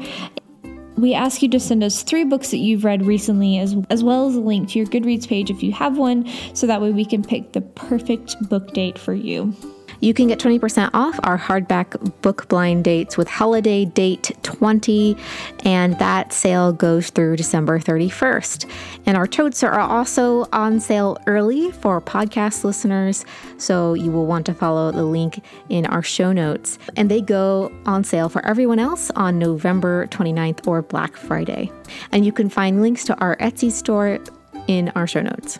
we 0.96 1.14
ask 1.14 1.44
you 1.44 1.50
to 1.50 1.60
send 1.60 1.84
us 1.84 2.02
three 2.02 2.24
books 2.24 2.50
that 2.50 2.58
you've 2.58 2.84
read 2.84 3.06
recently, 3.06 3.60
as, 3.60 3.76
as 3.92 4.04
well 4.04 4.28
as 4.28 4.36
a 4.36 4.40
link 4.40 4.70
to 4.70 4.80
your 4.80 4.88
Goodreads 4.88 5.28
page 5.28 5.52
if 5.52 5.62
you 5.62 5.72
have 5.72 5.98
one, 5.98 6.28
so 6.56 6.66
that 6.66 6.82
way 6.82 6.92
we 6.92 7.06
can 7.06 7.24
pick 7.24 7.54
the 7.54 7.62
perfect 7.62 8.36
book 8.50 8.74
date 8.74 8.98
for 8.98 9.14
you. 9.14 9.54
You 10.00 10.14
can 10.14 10.28
get 10.28 10.40
20% 10.40 10.92
off 10.94 11.20
our 11.24 11.38
hardback 11.38 12.22
book 12.22 12.48
blind 12.48 12.84
dates 12.84 13.18
with 13.18 13.28
holiday 13.28 13.86
date 13.86 14.32
20, 14.44 15.18
and 15.64 15.98
that 16.00 16.34
sale 16.34 16.72
goes 16.72 17.10
through 17.10 17.38
December 17.38 17.80
31st. 17.80 18.70
And 19.06 19.18
our 19.18 19.28
totes 19.28 19.64
are 19.64 19.80
also 19.80 20.46
on 20.54 20.80
sale 20.80 21.18
early 21.28 21.72
for 21.72 22.00
podcast 22.02 22.64
listeners, 22.64 23.26
so 23.58 23.94
you 23.94 24.12
will 24.12 24.26
want 24.26 24.46
to 24.48 24.54
follow 24.54 24.92
the 24.92 25.04
link 25.04 25.44
in 25.70 25.86
our 25.86 26.04
show 26.04 26.32
notes. 26.32 26.78
And 26.96 27.10
they 27.10 27.22
go 27.22 27.72
on 27.86 28.04
sale 28.04 28.30
for 28.30 28.46
everyone 28.46 28.80
else 28.80 29.10
on 29.12 29.40
November 29.40 30.08
29th 30.08 30.68
or 30.68 30.82
Black 30.82 31.16
Friday. 31.16 31.72
And 32.12 32.26
you 32.26 32.32
can 32.32 32.50
find 32.50 32.82
links 32.82 33.04
to 33.06 33.16
our 33.20 33.36
Etsy 33.38 33.72
store 33.72 34.20
in 34.68 34.90
our 34.90 35.08
show 35.08 35.22
notes. 35.22 35.60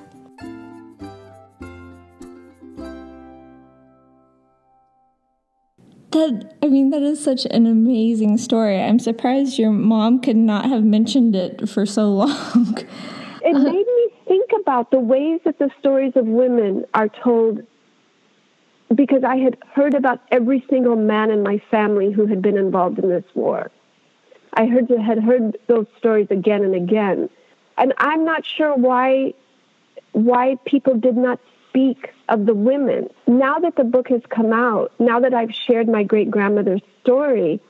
That 6.12 6.56
I 6.64 6.68
mean, 6.68 6.90
that 6.92 7.02
is 7.02 7.24
such 7.24 7.46
an 7.46 7.66
amazing 7.66 8.38
story. 8.38 8.82
I'm 8.82 9.00
surprised 9.00 9.60
your 9.60 9.72
mom 9.72 10.22
could 10.22 10.38
not 10.38 10.66
have 10.66 10.84
mentioned 10.84 11.36
it 11.36 11.70
for 11.70 11.86
so 11.86 12.10
long. 12.10 12.78
it 13.44 13.56
uh-huh. 13.56 13.64
made 13.64 13.86
me 13.86 14.10
think 14.28 14.52
about 14.60 14.92
the 14.92 15.00
ways 15.00 15.42
that 15.44 15.60
the 15.60 15.70
stories 15.80 16.14
of 16.16 16.26
women 16.26 16.86
are 16.94 17.10
told 17.10 17.62
because 18.96 19.24
I 19.24 19.36
had 19.38 19.58
heard 19.74 19.94
about 19.94 20.22
every 20.32 20.66
single 20.70 20.96
man 20.96 21.30
in 21.30 21.44
my 21.44 21.62
family 21.70 22.12
who 22.12 22.26
had 22.26 22.42
been 22.42 22.58
involved 22.58 23.00
in 23.00 23.10
this 23.10 23.26
war. 23.34 23.70
I 24.54 24.66
heard 24.66 24.90
had 24.90 25.22
heard 25.22 25.58
those 25.68 25.86
stories 25.98 26.28
again 26.30 26.64
and 26.64 26.74
again. 26.74 27.30
And 27.78 27.94
I'm 27.98 28.24
not 28.24 28.46
sure 28.46 28.76
why 28.76 29.34
why 30.14 30.58
people 30.66 30.96
did 30.96 31.18
not 31.18 31.40
speak 31.78 32.10
of 32.30 32.46
the 32.46 32.54
women. 32.56 33.08
Now 33.28 33.60
that 33.60 33.76
the 33.76 33.84
book 33.84 34.08
has 34.10 34.22
come 34.30 34.52
out, 34.52 34.92
now 35.00 35.20
that 35.20 35.34
I've 35.34 35.54
shared 35.54 35.88
my 35.88 36.04
great 36.04 36.32
grandmother's 36.32 36.82
story, 37.04 37.62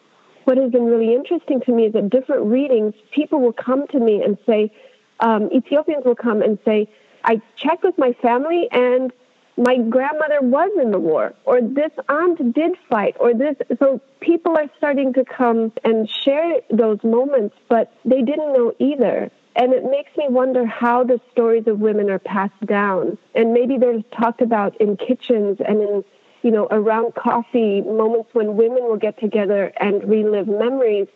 what 0.45 0.57
has 0.57 0.71
been 0.71 0.85
really 0.85 1.13
interesting 1.13 1.59
to 1.61 1.73
me 1.73 1.87
is 1.87 1.93
that 1.93 2.09
different 2.09 2.45
readings, 2.45 2.93
people 3.11 3.41
will 3.41 3.53
come 3.53 3.85
to 3.87 3.99
me 3.99 4.23
and 4.23 4.37
say, 4.45 4.71
um, 5.19 5.49
Ethiopians 5.53 6.05
will 6.05 6.15
come 6.15 6.41
and 6.41 6.57
say, 6.63 6.89
I 7.25 7.41
checked 7.57 7.83
with 7.83 7.97
my 7.97 8.13
family 8.21 8.69
and 8.71 9.11
my 9.57 9.77
grandmother 9.77 10.39
was 10.41 10.69
in 10.81 10.91
the 10.91 10.99
war, 10.99 11.33
or 11.43 11.59
this 11.61 11.91
aunt 12.07 12.53
did 12.53 12.73
fight, 12.89 13.15
or 13.19 13.33
this. 13.33 13.55
So 13.79 13.99
people 14.19 14.55
are 14.55 14.69
starting 14.77 15.13
to 15.13 15.25
come 15.25 15.73
and 15.83 16.07
share 16.07 16.61
those 16.69 17.03
moments, 17.03 17.55
but 17.67 17.91
they 18.05 18.21
didn't 18.21 18.53
know 18.53 18.71
either. 18.79 19.31
And 19.57 19.73
it 19.73 19.83
makes 19.83 20.15
me 20.15 20.27
wonder 20.29 20.65
how 20.67 21.03
the 21.03 21.19
stories 21.31 21.65
of 21.65 21.79
women 21.79 22.11
are 22.11 22.19
passed 22.19 22.65
down. 22.65 23.17
And 23.33 23.53
maybe 23.53 23.79
they're 23.79 24.03
talked 24.15 24.41
about 24.41 24.79
in 24.79 24.95
kitchens 24.97 25.57
and 25.67 25.81
in, 25.81 26.03
you 26.43 26.51
know, 26.51 26.67
around 26.69 27.15
coffee, 27.15 27.81
moments 27.81 28.29
when 28.33 28.55
women 28.55 28.83
will 28.83 28.97
get 28.97 29.19
together 29.19 29.73
and 29.79 30.07
relive 30.07 30.47
memories, 30.47 31.07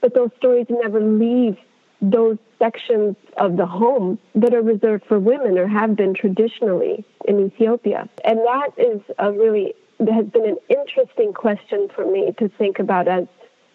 but 0.00 0.14
those 0.14 0.30
stories 0.38 0.66
never 0.70 0.98
leave 0.98 1.58
those 2.00 2.38
sections 2.58 3.16
of 3.36 3.58
the 3.58 3.66
home 3.66 4.18
that 4.34 4.54
are 4.54 4.62
reserved 4.62 5.04
for 5.06 5.18
women 5.18 5.58
or 5.58 5.66
have 5.66 5.94
been 5.94 6.14
traditionally 6.14 7.04
in 7.28 7.46
Ethiopia. 7.46 8.08
And 8.24 8.38
that 8.38 8.70
is 8.78 9.02
a 9.18 9.30
really 9.30 9.74
that 9.98 10.14
has 10.14 10.24
been 10.26 10.46
an 10.48 10.56
interesting 10.70 11.34
question 11.34 11.88
for 11.94 12.10
me 12.10 12.32
to 12.38 12.48
think 12.56 12.78
about 12.78 13.06
as 13.06 13.26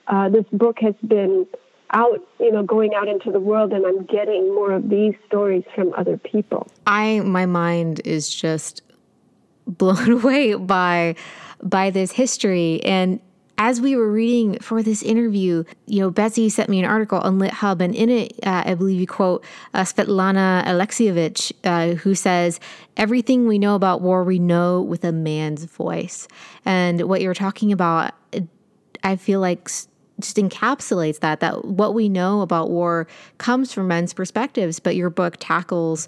uh, 0.07 0.27
this 0.29 0.45
book 0.51 0.79
has 0.79 0.95
been 1.07 1.45
out, 1.95 2.19
you 2.39 2.51
know, 2.51 2.61
going 2.61 2.93
out 2.93 3.07
into 3.07 3.31
the 3.31 3.39
world 3.39 3.71
and 3.73 3.85
I'm 3.85 4.05
getting 4.05 4.53
more 4.53 4.73
of 4.73 4.89
these 4.89 5.15
stories 5.25 5.63
from 5.73 5.93
other 5.93 6.17
people. 6.17 6.67
I 6.85 7.21
my 7.21 7.45
mind 7.45 8.01
is 8.05 8.33
just 8.33 8.81
blown 9.65 10.11
away 10.19 10.53
by 10.53 11.15
by 11.63 11.89
this 11.89 12.11
history 12.11 12.83
and 12.83 13.19
as 13.57 13.79
we 13.79 13.95
were 13.95 14.11
reading 14.11 14.59
for 14.59 14.83
this 14.83 15.01
interview, 15.01 15.63
you 15.85 16.01
know, 16.01 16.09
Betsy 16.09 16.49
sent 16.49 16.69
me 16.69 16.77
an 16.79 16.83
article 16.83 17.19
on 17.19 17.39
LitHub, 17.39 17.81
and 17.81 17.95
in 17.95 18.09
it, 18.09 18.33
uh, 18.45 18.63
I 18.65 18.73
believe 18.73 18.99
you 18.99 19.07
quote 19.07 19.45
uh, 19.73 19.83
Svetlana 19.83 20.65
Alexievich, 20.65 21.53
uh, 21.63 21.95
who 21.95 22.15
says, 22.15 22.59
Everything 22.97 23.47
we 23.47 23.57
know 23.57 23.75
about 23.75 24.01
war, 24.01 24.25
we 24.25 24.39
know 24.39 24.81
with 24.81 25.05
a 25.05 25.13
man's 25.13 25.63
voice. 25.63 26.27
And 26.65 27.03
what 27.03 27.21
you're 27.21 27.33
talking 27.33 27.71
about, 27.71 28.13
I 29.05 29.15
feel 29.15 29.39
like 29.39 29.69
just 30.19 30.37
encapsulates 30.37 31.19
that 31.19 31.39
that 31.39 31.65
what 31.65 31.93
we 31.93 32.09
know 32.09 32.41
about 32.41 32.69
war 32.69 33.07
comes 33.37 33.73
from 33.73 33.87
men's 33.87 34.13
perspectives 34.13 34.79
but 34.79 34.95
your 34.95 35.09
book 35.09 35.35
tackles 35.39 36.07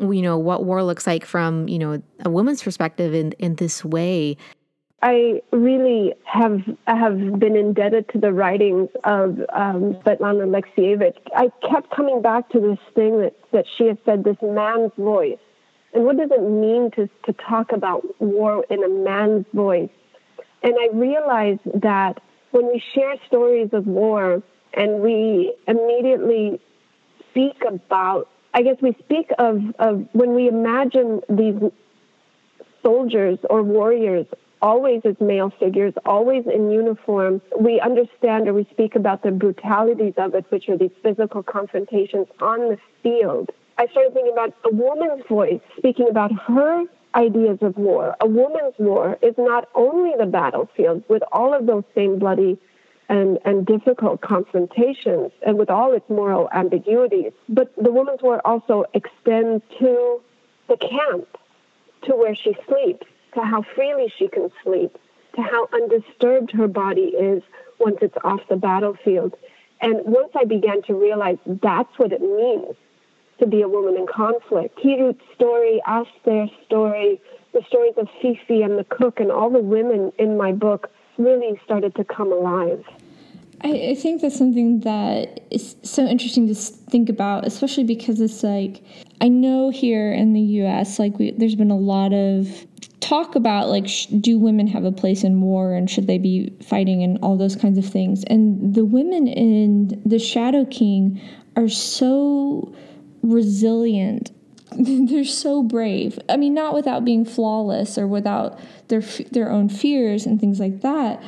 you 0.00 0.22
know 0.22 0.36
what 0.38 0.64
war 0.64 0.82
looks 0.82 1.06
like 1.06 1.24
from 1.24 1.68
you 1.68 1.78
know 1.78 2.02
a 2.24 2.30
woman's 2.30 2.62
perspective 2.62 3.14
in 3.14 3.32
in 3.32 3.54
this 3.56 3.84
way 3.84 4.36
I 5.04 5.42
really 5.52 6.14
have 6.24 6.62
have 6.86 7.38
been 7.38 7.56
indebted 7.56 8.08
to 8.14 8.18
the 8.18 8.32
writings 8.32 8.88
of 9.04 9.38
um, 9.52 9.92
Svetlana 10.00 10.46
Alexievich. 10.48 11.18
I 11.36 11.50
kept 11.70 11.94
coming 11.94 12.22
back 12.22 12.48
to 12.50 12.58
this 12.58 12.78
thing 12.94 13.20
that, 13.20 13.34
that 13.52 13.66
she 13.76 13.88
has 13.88 13.98
said, 14.06 14.24
this 14.24 14.38
man's 14.40 14.92
voice. 14.96 15.36
And 15.92 16.04
what 16.04 16.16
does 16.16 16.30
it 16.30 16.42
mean 16.42 16.90
to, 16.92 17.10
to 17.26 17.32
talk 17.34 17.70
about 17.70 18.02
war 18.18 18.64
in 18.70 18.82
a 18.82 18.88
man's 18.88 19.44
voice? 19.52 19.90
And 20.62 20.74
I 20.80 20.88
realized 20.94 21.60
that 21.82 22.22
when 22.54 22.68
we 22.68 22.80
share 22.94 23.16
stories 23.26 23.70
of 23.72 23.84
war 23.84 24.40
and 24.74 25.00
we 25.00 25.52
immediately 25.66 26.60
speak 27.30 27.56
about, 27.66 28.28
I 28.54 28.62
guess 28.62 28.76
we 28.80 28.94
speak 29.00 29.28
of, 29.40 29.60
of 29.80 30.06
when 30.12 30.36
we 30.36 30.46
imagine 30.46 31.20
these 31.28 31.56
soldiers 32.80 33.40
or 33.50 33.64
warriors 33.64 34.26
always 34.62 35.00
as 35.04 35.16
male 35.20 35.52
figures, 35.58 35.94
always 36.06 36.44
in 36.46 36.70
uniform. 36.70 37.42
We 37.60 37.80
understand 37.80 38.46
or 38.46 38.54
we 38.54 38.68
speak 38.70 38.94
about 38.94 39.24
the 39.24 39.32
brutalities 39.32 40.14
of 40.16 40.36
it, 40.36 40.46
which 40.50 40.68
are 40.68 40.78
these 40.78 40.94
physical 41.02 41.42
confrontations 41.42 42.28
on 42.40 42.60
the 42.60 42.78
field. 43.02 43.50
I 43.78 43.88
started 43.88 44.14
thinking 44.14 44.32
about 44.32 44.54
a 44.64 44.72
woman's 44.72 45.24
voice 45.28 45.60
speaking 45.76 46.06
about 46.08 46.30
her 46.46 46.84
ideas 47.14 47.58
of 47.62 47.76
war. 47.76 48.16
A 48.20 48.26
woman's 48.26 48.74
war 48.78 49.18
is 49.22 49.34
not 49.38 49.68
only 49.74 50.12
the 50.18 50.26
battlefield 50.26 51.04
with 51.08 51.22
all 51.32 51.54
of 51.54 51.66
those 51.66 51.84
same 51.94 52.18
bloody 52.18 52.58
and, 53.08 53.38
and 53.44 53.66
difficult 53.66 54.20
confrontations 54.20 55.30
and 55.46 55.58
with 55.58 55.70
all 55.70 55.92
its 55.92 56.08
moral 56.08 56.48
ambiguities, 56.52 57.32
but 57.48 57.74
the 57.76 57.90
woman's 57.90 58.22
war 58.22 58.40
also 58.44 58.84
extends 58.94 59.62
to 59.78 60.20
the 60.68 60.76
camp, 60.76 61.26
to 62.02 62.16
where 62.16 62.34
she 62.34 62.56
sleeps, 62.66 63.06
to 63.34 63.42
how 63.42 63.62
freely 63.74 64.12
she 64.16 64.28
can 64.28 64.50
sleep, 64.62 64.96
to 65.36 65.42
how 65.42 65.68
undisturbed 65.72 66.50
her 66.52 66.68
body 66.68 67.08
is 67.08 67.42
once 67.78 67.98
it's 68.00 68.16
off 68.24 68.40
the 68.48 68.56
battlefield. 68.56 69.34
And 69.80 70.00
once 70.04 70.30
I 70.34 70.44
began 70.44 70.82
to 70.82 70.94
realize 70.94 71.38
that's 71.46 71.98
what 71.98 72.12
it 72.12 72.22
means 72.22 72.76
to 73.38 73.46
be 73.46 73.62
a 73.62 73.68
woman 73.68 73.96
in 73.96 74.06
conflict, 74.06 74.78
Hirut's 74.82 75.20
story, 75.34 75.82
Aster's 75.86 76.50
story, 76.66 77.20
the 77.52 77.62
stories 77.68 77.94
of 77.96 78.08
Fifi 78.20 78.62
and 78.62 78.78
the 78.78 78.84
cook 78.84 79.20
and 79.20 79.30
all 79.30 79.50
the 79.50 79.60
women 79.60 80.12
in 80.18 80.36
my 80.36 80.52
book 80.52 80.90
really 81.18 81.58
started 81.64 81.94
to 81.96 82.04
come 82.04 82.32
alive. 82.32 82.84
I, 83.62 83.90
I 83.90 83.94
think 83.94 84.20
that's 84.20 84.36
something 84.36 84.80
that 84.80 85.40
is 85.50 85.76
so 85.82 86.04
interesting 86.04 86.46
to 86.48 86.54
think 86.54 87.08
about, 87.08 87.46
especially 87.46 87.84
because 87.84 88.20
it's 88.20 88.42
like 88.42 88.82
I 89.20 89.28
know 89.28 89.70
here 89.70 90.12
in 90.12 90.32
the 90.32 90.40
U.S. 90.40 90.98
like 90.98 91.18
we, 91.18 91.30
there's 91.30 91.54
been 91.54 91.70
a 91.70 91.78
lot 91.78 92.12
of 92.12 92.66
talk 93.00 93.36
about 93.36 93.68
like 93.68 93.86
sh- 93.86 94.06
do 94.06 94.38
women 94.38 94.66
have 94.66 94.84
a 94.84 94.92
place 94.92 95.24
in 95.24 95.40
war 95.40 95.72
and 95.72 95.90
should 95.90 96.06
they 96.06 96.18
be 96.18 96.52
fighting 96.62 97.02
and 97.02 97.18
all 97.22 97.36
those 97.36 97.54
kinds 97.54 97.76
of 97.76 97.84
things 97.84 98.24
and 98.24 98.74
the 98.74 98.84
women 98.84 99.26
in 99.26 100.02
the 100.06 100.18
shadow 100.18 100.64
king 100.64 101.20
are 101.54 101.68
so 101.68 102.74
resilient. 103.24 104.30
They're 104.78 105.24
so 105.24 105.62
brave. 105.62 106.18
I 106.28 106.36
mean 106.36 106.54
not 106.54 106.74
without 106.74 107.04
being 107.04 107.24
flawless 107.24 107.96
or 107.98 108.06
without 108.06 108.58
their 108.88 109.00
their 109.00 109.50
own 109.50 109.68
fears 109.68 110.26
and 110.26 110.40
things 110.40 110.60
like 110.60 110.82
that. 110.82 111.22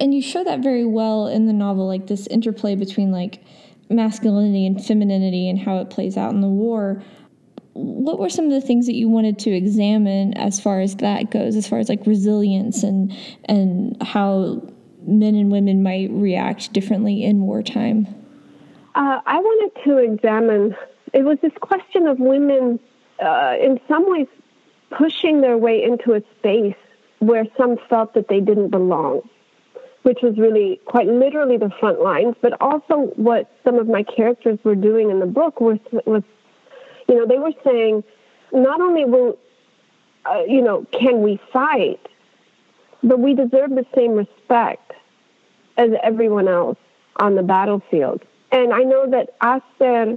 And 0.00 0.14
you 0.14 0.22
show 0.22 0.44
that 0.44 0.60
very 0.60 0.84
well 0.84 1.26
in 1.26 1.46
the 1.46 1.52
novel 1.52 1.86
like 1.86 2.06
this 2.06 2.26
interplay 2.26 2.74
between 2.74 3.10
like 3.10 3.42
masculinity 3.88 4.66
and 4.66 4.84
femininity 4.84 5.48
and 5.48 5.58
how 5.58 5.78
it 5.78 5.90
plays 5.90 6.16
out 6.16 6.32
in 6.32 6.40
the 6.40 6.48
war. 6.48 7.02
What 7.72 8.18
were 8.18 8.28
some 8.28 8.46
of 8.46 8.50
the 8.50 8.60
things 8.60 8.86
that 8.86 8.94
you 8.94 9.08
wanted 9.08 9.38
to 9.40 9.50
examine 9.50 10.34
as 10.34 10.60
far 10.60 10.80
as 10.80 10.96
that 10.96 11.30
goes 11.30 11.56
as 11.56 11.68
far 11.68 11.78
as 11.78 11.88
like 11.88 12.06
resilience 12.06 12.82
and 12.82 13.14
and 13.46 13.96
how 14.02 14.62
men 15.02 15.34
and 15.34 15.50
women 15.50 15.82
might 15.82 16.10
react 16.10 16.72
differently 16.72 17.24
in 17.24 17.40
wartime? 17.40 18.06
Uh, 18.94 19.20
i 19.26 19.38
wanted 19.38 19.84
to 19.84 19.98
examine 19.98 20.74
it 21.16 21.24
was 21.24 21.38
this 21.42 21.52
question 21.60 22.06
of 22.06 22.20
women 22.20 22.78
uh, 23.20 23.54
in 23.60 23.80
some 23.88 24.08
ways 24.08 24.28
pushing 24.96 25.40
their 25.40 25.58
way 25.58 25.82
into 25.82 26.12
a 26.12 26.22
space 26.38 26.76
where 27.18 27.44
some 27.56 27.76
felt 27.88 28.14
that 28.14 28.28
they 28.28 28.40
didn't 28.40 28.70
belong 28.70 29.22
which 30.06 30.20
was 30.22 30.38
really 30.38 30.80
quite 30.84 31.08
literally 31.08 31.56
the 31.56 31.68
front 31.80 32.00
lines, 32.00 32.36
but 32.40 32.52
also 32.60 33.12
what 33.16 33.50
some 33.64 33.74
of 33.74 33.88
my 33.88 34.04
characters 34.04 34.56
were 34.62 34.76
doing 34.76 35.10
in 35.10 35.18
the 35.18 35.26
book 35.26 35.60
was 35.60 35.80
was 36.06 36.22
you 37.08 37.16
know, 37.16 37.26
they 37.26 37.38
were 37.38 37.52
saying 37.64 38.04
not 38.52 38.80
only 38.80 39.04
will, 39.04 39.36
uh, 40.24 40.42
you 40.46 40.62
know, 40.62 40.86
can 40.92 41.22
we 41.22 41.40
fight, 41.52 42.00
but 43.02 43.18
we 43.18 43.34
deserve 43.34 43.70
the 43.70 43.86
same 43.96 44.12
respect 44.12 44.92
as 45.76 45.90
everyone 46.04 46.48
else 46.48 46.78
on 47.16 47.34
the 47.34 47.42
battlefield. 47.42 48.22
And 48.52 48.72
I 48.72 48.84
know 48.84 49.10
that 49.10 49.30
Aster, 49.40 50.16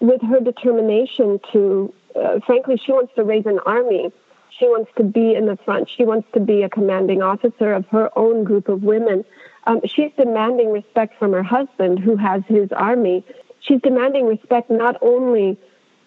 with 0.00 0.22
her 0.22 0.40
determination 0.40 1.40
to, 1.52 1.92
uh, 2.16 2.40
frankly, 2.46 2.80
she 2.84 2.92
wants 2.92 3.12
to 3.14 3.24
raise 3.24 3.46
an 3.46 3.60
army. 3.66 4.12
She 4.58 4.66
wants 4.66 4.90
to 4.96 5.04
be 5.04 5.34
in 5.34 5.46
the 5.46 5.56
front. 5.64 5.88
She 5.88 6.04
wants 6.04 6.28
to 6.34 6.40
be 6.40 6.62
a 6.62 6.68
commanding 6.68 7.22
officer 7.22 7.72
of 7.72 7.86
her 7.88 8.10
own 8.18 8.44
group 8.44 8.68
of 8.68 8.82
women. 8.82 9.24
Um, 9.66 9.80
she's 9.84 10.10
demanding 10.16 10.72
respect 10.72 11.18
from 11.18 11.32
her 11.32 11.42
husband, 11.42 11.98
who 11.98 12.16
has 12.16 12.42
his 12.48 12.72
army. 12.72 13.24
She's 13.60 13.80
demanding 13.82 14.26
respect 14.26 14.70
not 14.70 14.96
only 15.02 15.58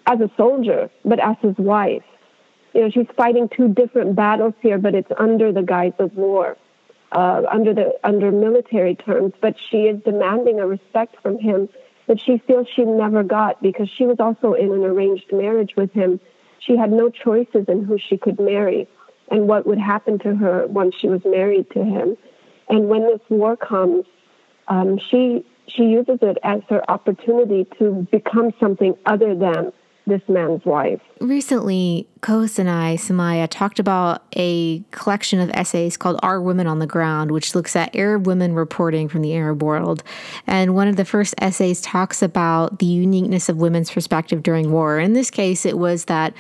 as 0.08 0.19
a 0.19 0.29
soldier, 0.36 0.89
but 1.06 1.19
as 1.19 1.36
his 1.41 1.58
wife. 1.58 2.03
You 2.73 2.82
know, 2.82 2.89
she's 2.89 3.08
fighting 3.15 3.47
two 3.49 3.69
different 3.69 4.15
battles 4.15 4.56
here, 4.62 4.79
but 4.79 4.95
it's 4.95 5.12
under 5.17 5.51
the 5.51 5.62
guise 5.62 5.93
of 5.99 6.15
war, 6.15 6.58
uh, 7.12 7.43
under 7.49 7.73
the 7.73 7.93
under 8.03 8.32
military 8.32 8.95
terms. 8.95 9.34
But 9.39 9.56
she 9.69 9.84
is 9.84 10.01
demanding 10.03 10.60
a 10.60 10.65
respect 10.65 11.15
from 11.21 11.38
him 11.38 11.69
that 12.08 12.20
she 12.20 12.38
feels 12.39 12.68
she 12.68 12.84
never 12.84 13.24
got 13.24 13.62
because 13.62 13.89
she 13.89 14.06
was 14.06 14.18
also 14.20 14.54
in 14.54 14.72
an 14.72 14.84
arranged 14.84 15.32
marriage 15.32 15.74
with 15.76 15.92
him. 15.94 16.20
She 16.60 16.76
had 16.78 16.92
no 16.92 17.10
choices 17.10 17.66
in 17.68 17.84
who 17.84 17.98
she 17.98 18.18
could 18.18 18.39
marry 18.39 18.88
and 19.32 19.48
what 19.48 19.66
would 19.66 19.80
happen 19.80 20.20
to 20.20 20.36
her 20.36 20.68
once 20.68 20.96
she 20.96 21.08
was 21.08 21.22
married 21.26 21.70
to 21.72 21.84
him. 21.84 22.18
And 22.70 22.88
when 22.88 23.04
this 23.04 23.22
war 23.30 23.56
comes, 23.58 24.06
um, 24.68 24.98
she 24.98 25.46
she 25.68 25.84
uses 25.84 26.20
it 26.22 26.38
as 26.44 26.62
her 26.70 26.89
opportunity 26.89 27.66
to 27.80 28.06
become 28.12 28.52
something 28.60 28.96
other 29.06 29.34
than 29.34 29.72
this 30.06 30.22
man's 30.28 30.66
wife. 30.66 31.00
Recently, 31.22 32.08
Kohus 32.20 32.60
and 32.60 32.70
I, 32.70 32.98
Samaya, 32.98 33.48
talked 33.50 33.80
about 33.80 34.24
a 34.36 34.80
collection 34.92 35.39
of 35.39 35.50
essays 35.54 35.96
called 35.96 36.20
Our 36.22 36.42
Women 36.42 36.68
on 36.68 36.80
the 36.80 36.88
Ground, 36.88 37.32
which 37.32 37.56
looks 37.56 37.76
at 37.76 37.96
Arab 37.96 38.28
women 38.28 38.54
reporting 38.54 39.08
from 39.08 39.22
the 39.22 39.34
Arab 39.34 39.63
world. 39.63 40.04
And 40.46 40.76
one 40.76 40.88
of 40.88 40.98
the 40.98 41.06
first 41.06 41.36
essays 41.38 41.80
talks 41.82 42.22
about 42.22 42.80
the 42.80 42.86
uniqueness 42.86 43.48
of 43.48 43.58
women's 43.58 43.92
perspective 43.92 44.44
during 44.44 44.72
war. 44.72 45.00
In 45.00 45.13
this 45.13 45.32
case, 45.32 45.66
it 45.66 45.78
was 45.78 46.06
that 46.06 46.34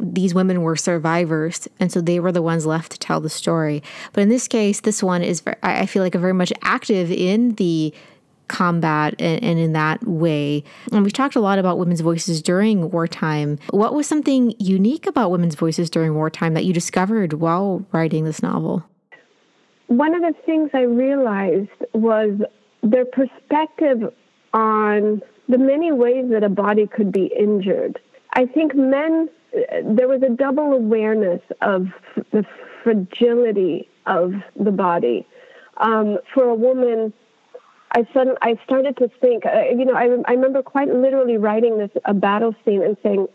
these 0.00 0.32
women 0.32 0.62
were 0.62 0.76
survivors, 0.76 1.66
and 1.80 1.90
so 1.90 2.00
they 2.00 2.20
were 2.20 2.30
the 2.30 2.42
ones 2.42 2.64
left 2.64 2.92
to 2.92 2.98
tell 3.00 3.20
the 3.20 3.28
story. 3.28 3.82
But 4.12 4.20
in 4.20 4.28
this 4.28 4.46
case, 4.46 4.80
this 4.80 5.02
one 5.02 5.22
is, 5.22 5.42
I 5.64 5.86
feel 5.86 6.04
like, 6.04 6.14
very 6.14 6.34
much 6.34 6.52
active 6.62 7.10
in 7.10 7.56
the 7.56 7.92
combat 8.48 9.14
and, 9.18 9.42
and, 9.42 9.58
in 9.58 9.72
that 9.72 10.06
way. 10.06 10.64
And 10.92 11.02
we've 11.02 11.12
talked 11.12 11.36
a 11.36 11.40
lot 11.40 11.58
about 11.58 11.78
women's 11.78 12.00
voices 12.00 12.42
during 12.42 12.90
wartime. 12.90 13.58
What 13.70 13.94
was 13.94 14.06
something 14.06 14.54
unique 14.58 15.06
about 15.06 15.30
women's 15.30 15.54
voices 15.54 15.90
during 15.90 16.14
wartime 16.14 16.54
that 16.54 16.64
you 16.64 16.72
discovered 16.72 17.34
while 17.34 17.84
writing 17.92 18.24
this 18.24 18.42
novel? 18.42 18.84
One 19.88 20.14
of 20.14 20.22
the 20.22 20.34
things 20.44 20.70
I 20.74 20.82
realized 20.82 21.70
was 21.92 22.40
their 22.82 23.04
perspective 23.06 24.12
on 24.52 25.22
the 25.48 25.58
many 25.58 25.92
ways 25.92 26.26
that 26.30 26.44
a 26.44 26.48
body 26.48 26.86
could 26.86 27.10
be 27.10 27.32
injured. 27.38 27.98
I 28.34 28.46
think 28.46 28.74
men, 28.74 29.30
there 29.82 30.08
was 30.08 30.22
a 30.22 30.28
double 30.28 30.72
awareness 30.72 31.40
of 31.62 31.88
the 32.32 32.44
fragility 32.82 33.88
of 34.06 34.34
the 34.56 34.70
body. 34.70 35.26
Um, 35.78 36.18
for 36.34 36.44
a 36.44 36.54
woman, 36.54 37.12
I 37.92 38.06
suddenly 38.12 38.38
I 38.42 38.58
started 38.64 38.96
to 38.98 39.08
think. 39.20 39.46
Uh, 39.46 39.62
you 39.70 39.84
know, 39.84 39.94
I 39.94 40.08
I 40.26 40.32
remember 40.32 40.62
quite 40.62 40.88
literally 40.88 41.36
writing 41.36 41.78
this 41.78 41.90
a 42.04 42.14
battle 42.14 42.54
scene 42.64 42.82
and 42.82 42.96
saying, 43.02 43.26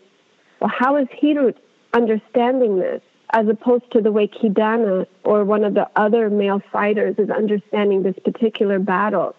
"Well, 0.59 0.69
how 0.69 0.95
is 0.97 1.07
Hirut 1.21 1.55
understanding 1.93 2.79
this?" 2.79 3.01
As 3.31 3.47
opposed 3.47 3.91
to 3.93 4.01
the 4.01 4.11
way 4.11 4.27
Kidana 4.27 5.07
or 5.23 5.43
one 5.43 5.63
of 5.63 5.73
the 5.73 5.89
other 5.95 6.29
male 6.29 6.61
fighters 6.71 7.15
is 7.17 7.31
understanding 7.31 8.03
this 8.03 8.15
particular 8.23 8.77
battle. 8.77 9.35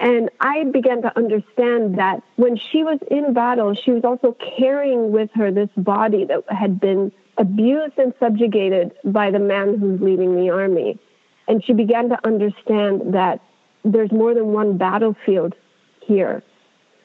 And 0.00 0.30
I 0.40 0.64
began 0.64 1.02
to 1.02 1.16
understand 1.16 1.98
that 1.98 2.22
when 2.36 2.56
she 2.56 2.82
was 2.82 2.98
in 3.10 3.32
battle, 3.32 3.74
she 3.74 3.92
was 3.92 4.02
also 4.02 4.36
carrying 4.58 5.12
with 5.12 5.30
her 5.34 5.52
this 5.52 5.68
body 5.76 6.24
that 6.24 6.42
had 6.48 6.80
been 6.80 7.12
abused 7.38 7.98
and 7.98 8.12
subjugated 8.18 8.92
by 9.04 9.30
the 9.30 9.38
man 9.38 9.78
who's 9.78 10.00
leading 10.00 10.36
the 10.36 10.50
army. 10.50 10.98
And 11.46 11.64
she 11.64 11.74
began 11.74 12.08
to 12.08 12.26
understand 12.26 13.14
that 13.14 13.40
there's 13.84 14.12
more 14.12 14.34
than 14.34 14.48
one 14.48 14.76
battlefield 14.76 15.54
here. 16.00 16.42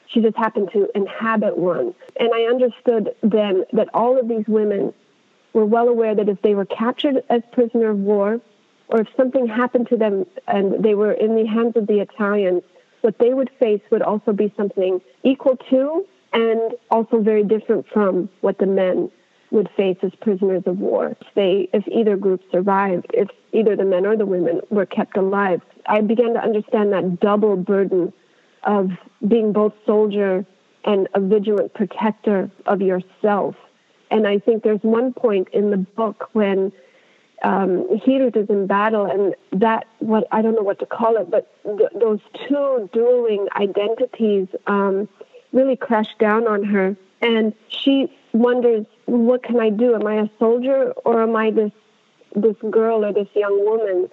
She 0.08 0.20
just 0.20 0.36
happened 0.36 0.70
to 0.72 0.88
inhabit 0.94 1.56
one. 1.56 1.94
And 2.18 2.30
I 2.34 2.42
understood 2.42 3.14
then 3.22 3.64
that 3.72 3.88
all 3.94 4.18
of 4.18 4.28
these 4.28 4.46
women 4.48 4.92
were 5.52 5.64
well 5.64 5.88
aware 5.88 6.14
that 6.14 6.28
if 6.28 6.40
they 6.42 6.54
were 6.54 6.64
captured 6.64 7.22
as 7.28 7.42
prisoner 7.52 7.90
of 7.90 7.98
war, 7.98 8.40
or 8.88 9.00
if 9.00 9.08
something 9.16 9.46
happened 9.46 9.88
to 9.88 9.96
them 9.96 10.26
and 10.48 10.82
they 10.82 10.94
were 10.94 11.12
in 11.12 11.36
the 11.36 11.46
hands 11.46 11.76
of 11.76 11.86
the 11.86 12.00
Italians, 12.00 12.62
what 13.02 13.18
they 13.18 13.32
would 13.32 13.50
face 13.60 13.80
would 13.90 14.02
also 14.02 14.32
be 14.32 14.52
something 14.56 15.00
equal 15.22 15.56
to 15.70 16.06
and 16.32 16.74
also 16.90 17.20
very 17.20 17.44
different 17.44 17.86
from 17.88 18.28
what 18.40 18.58
the 18.58 18.66
men 18.66 19.10
would 19.50 19.68
face 19.76 19.96
as 20.02 20.12
prisoners 20.20 20.62
of 20.66 20.78
war. 20.78 21.16
If 21.20 21.26
they, 21.34 21.68
if 21.72 21.86
either 21.88 22.16
group 22.16 22.42
survived, 22.50 23.06
if 23.14 23.28
either 23.52 23.76
the 23.76 23.84
men 23.84 24.06
or 24.06 24.16
the 24.16 24.26
women 24.26 24.60
were 24.70 24.86
kept 24.86 25.16
alive, 25.16 25.60
I 25.86 26.00
began 26.00 26.34
to 26.34 26.40
understand 26.40 26.92
that 26.92 27.20
double 27.20 27.56
burden 27.56 28.12
of 28.64 28.90
being 29.26 29.52
both 29.52 29.72
soldier 29.84 30.44
and 30.84 31.08
a 31.14 31.20
vigilant 31.20 31.74
protector 31.74 32.50
of 32.66 32.80
yourself. 32.80 33.54
And 34.10 34.26
I 34.26 34.38
think 34.38 34.62
there's 34.62 34.82
one 34.82 35.12
point 35.12 35.48
in 35.52 35.70
the 35.70 35.76
book 35.76 36.30
when 36.32 36.72
um, 37.42 37.86
Hirut 38.04 38.36
is 38.36 38.48
in 38.48 38.66
battle, 38.66 39.06
and 39.06 39.34
that 39.60 39.86
what 40.00 40.26
I 40.30 40.42
don't 40.42 40.54
know 40.54 40.62
what 40.62 40.78
to 40.80 40.86
call 40.86 41.16
it, 41.16 41.30
but 41.30 41.50
th- 41.64 41.90
those 41.98 42.20
two 42.46 42.90
dueling 42.92 43.46
identities 43.56 44.48
um, 44.66 45.08
really 45.52 45.76
crash 45.76 46.08
down 46.18 46.46
on 46.46 46.64
her, 46.64 46.96
and 47.22 47.54
she 47.68 48.12
wonders, 48.32 48.84
"What 49.10 49.42
can 49.42 49.58
I 49.60 49.70
do? 49.70 49.94
Am 49.94 50.06
I 50.06 50.16
a 50.16 50.28
soldier 50.38 50.92
or 51.04 51.22
am 51.22 51.36
I 51.36 51.50
this 51.50 51.72
this 52.34 52.56
girl 52.70 53.04
or 53.04 53.12
this 53.12 53.28
young 53.34 53.64
woman 53.64 54.08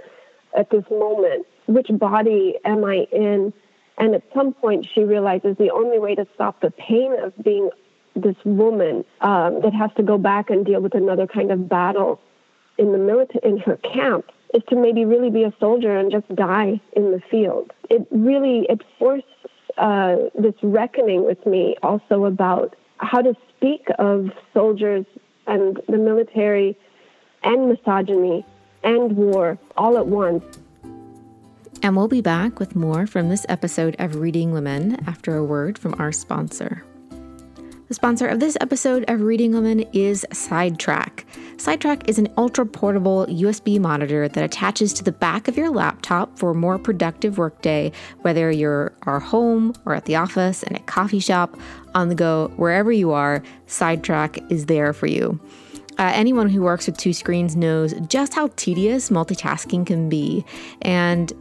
at 0.56 0.70
this 0.70 0.86
moment? 0.90 1.46
Which 1.68 1.90
body 1.92 2.56
am 2.66 2.84
I 2.84 3.08
in?" 3.12 3.54
And 4.00 4.14
at 4.14 4.24
some 4.34 4.54
point, 4.54 4.88
she 4.94 5.04
realizes 5.04 5.58
the 5.58 5.72
only 5.72 6.00
way 6.00 6.14
to 6.16 6.28
stop 6.36 6.62
the 6.62 6.72
pain 6.72 7.14
of 7.20 7.34
being 7.44 7.70
this 8.16 8.36
woman 8.46 9.06
um, 9.22 9.62
that 9.62 9.74
has 9.74 9.92
to 9.98 10.04
go 10.04 10.18
back 10.18 10.50
and 10.50 10.66
deal 10.66 10.82
with 10.82 10.96
another 10.96 11.28
kind 11.28 11.52
of 11.52 11.70
battle 11.70 12.20
in 12.78 12.92
the 12.92 12.98
military 12.98 13.40
in 13.44 13.58
her 13.60 13.78
camp 13.78 14.26
is 14.54 14.64
to 14.70 14.76
maybe 14.76 15.06
really 15.06 15.30
be 15.30 15.44
a 15.44 15.54
soldier 15.60 15.98
and 15.98 16.12
just 16.12 16.28
die 16.36 16.80
in 16.94 17.12
the 17.12 17.22
field. 17.30 17.74
It 17.90 18.08
really 18.12 18.66
it 18.70 18.82
forced 18.98 19.26
uh, 19.78 20.16
this 20.38 20.56
reckoning 20.64 21.26
with 21.26 21.44
me 21.46 21.76
also 21.84 22.26
about 22.26 22.76
how 22.98 23.22
to 23.22 23.36
speak 23.50 23.88
of 24.00 24.32
soldiers 24.54 25.06
and 25.46 25.80
the 25.88 25.98
military 25.98 26.78
and 27.44 27.70
misogyny 27.70 28.46
and 28.84 29.16
war 29.16 29.58
all 29.76 29.98
at 29.98 30.08
once. 30.08 30.44
And 31.84 31.96
we'll 31.96 32.08
be 32.08 32.22
back 32.22 32.60
with 32.60 32.76
more 32.76 33.06
from 33.06 33.30
this 33.30 33.46
episode 33.50 33.96
of 34.00 34.16
Reading 34.16 34.52
Women 34.52 34.98
after 35.08 35.38
a 35.38 35.44
word 35.44 35.78
from 35.78 35.96
our 36.00 36.12
sponsor. 36.12 36.84
The 37.88 37.94
sponsor 37.94 38.28
of 38.28 38.42
this 38.42 38.58
episode 38.60 39.06
of 39.08 39.22
Reading 39.22 39.54
Women 39.54 39.80
is 39.94 40.26
Sidetrak. 40.32 41.24
Sidetrak 41.56 42.10
is 42.10 42.20
an 42.20 42.28
ultra 42.38 42.66
portable 42.66 43.26
USB 43.28 43.80
monitor 43.80 44.28
that 44.28 44.44
attaches 44.44 44.92
to 44.94 45.06
the 45.06 45.14
back 45.14 45.48
of 45.48 45.56
your 45.56 45.70
laptop 45.70 46.38
for 46.38 46.52
a 46.52 46.54
more 46.54 46.78
productive 46.78 47.38
workday, 47.38 47.94
whether 48.24 48.52
you're 48.52 48.92
at 49.06 49.22
home 49.22 49.74
or 49.86 49.96
at 49.96 50.04
the 50.04 50.18
office, 50.18 50.64
in 50.64 50.76
a 50.76 50.82
coffee 50.82 51.20
shop, 51.20 51.58
on 51.98 52.10
the 52.10 52.16
go, 52.16 52.52
wherever 52.58 52.92
you 52.92 53.12
are, 53.12 53.44
Sidetrak 53.68 54.52
is 54.52 54.68
there 54.68 54.94
for 54.94 55.08
you. 55.08 55.40
Uh, 55.98 56.12
anyone 56.14 56.48
who 56.48 56.62
works 56.62 56.86
with 56.86 56.96
two 56.96 57.12
screens 57.12 57.56
knows 57.56 57.94
just 58.08 58.36
how 58.36 58.50
tedious 58.56 59.10
multitasking 59.10 59.86
can 59.86 60.08
be. 60.08 60.46
And 60.84 61.34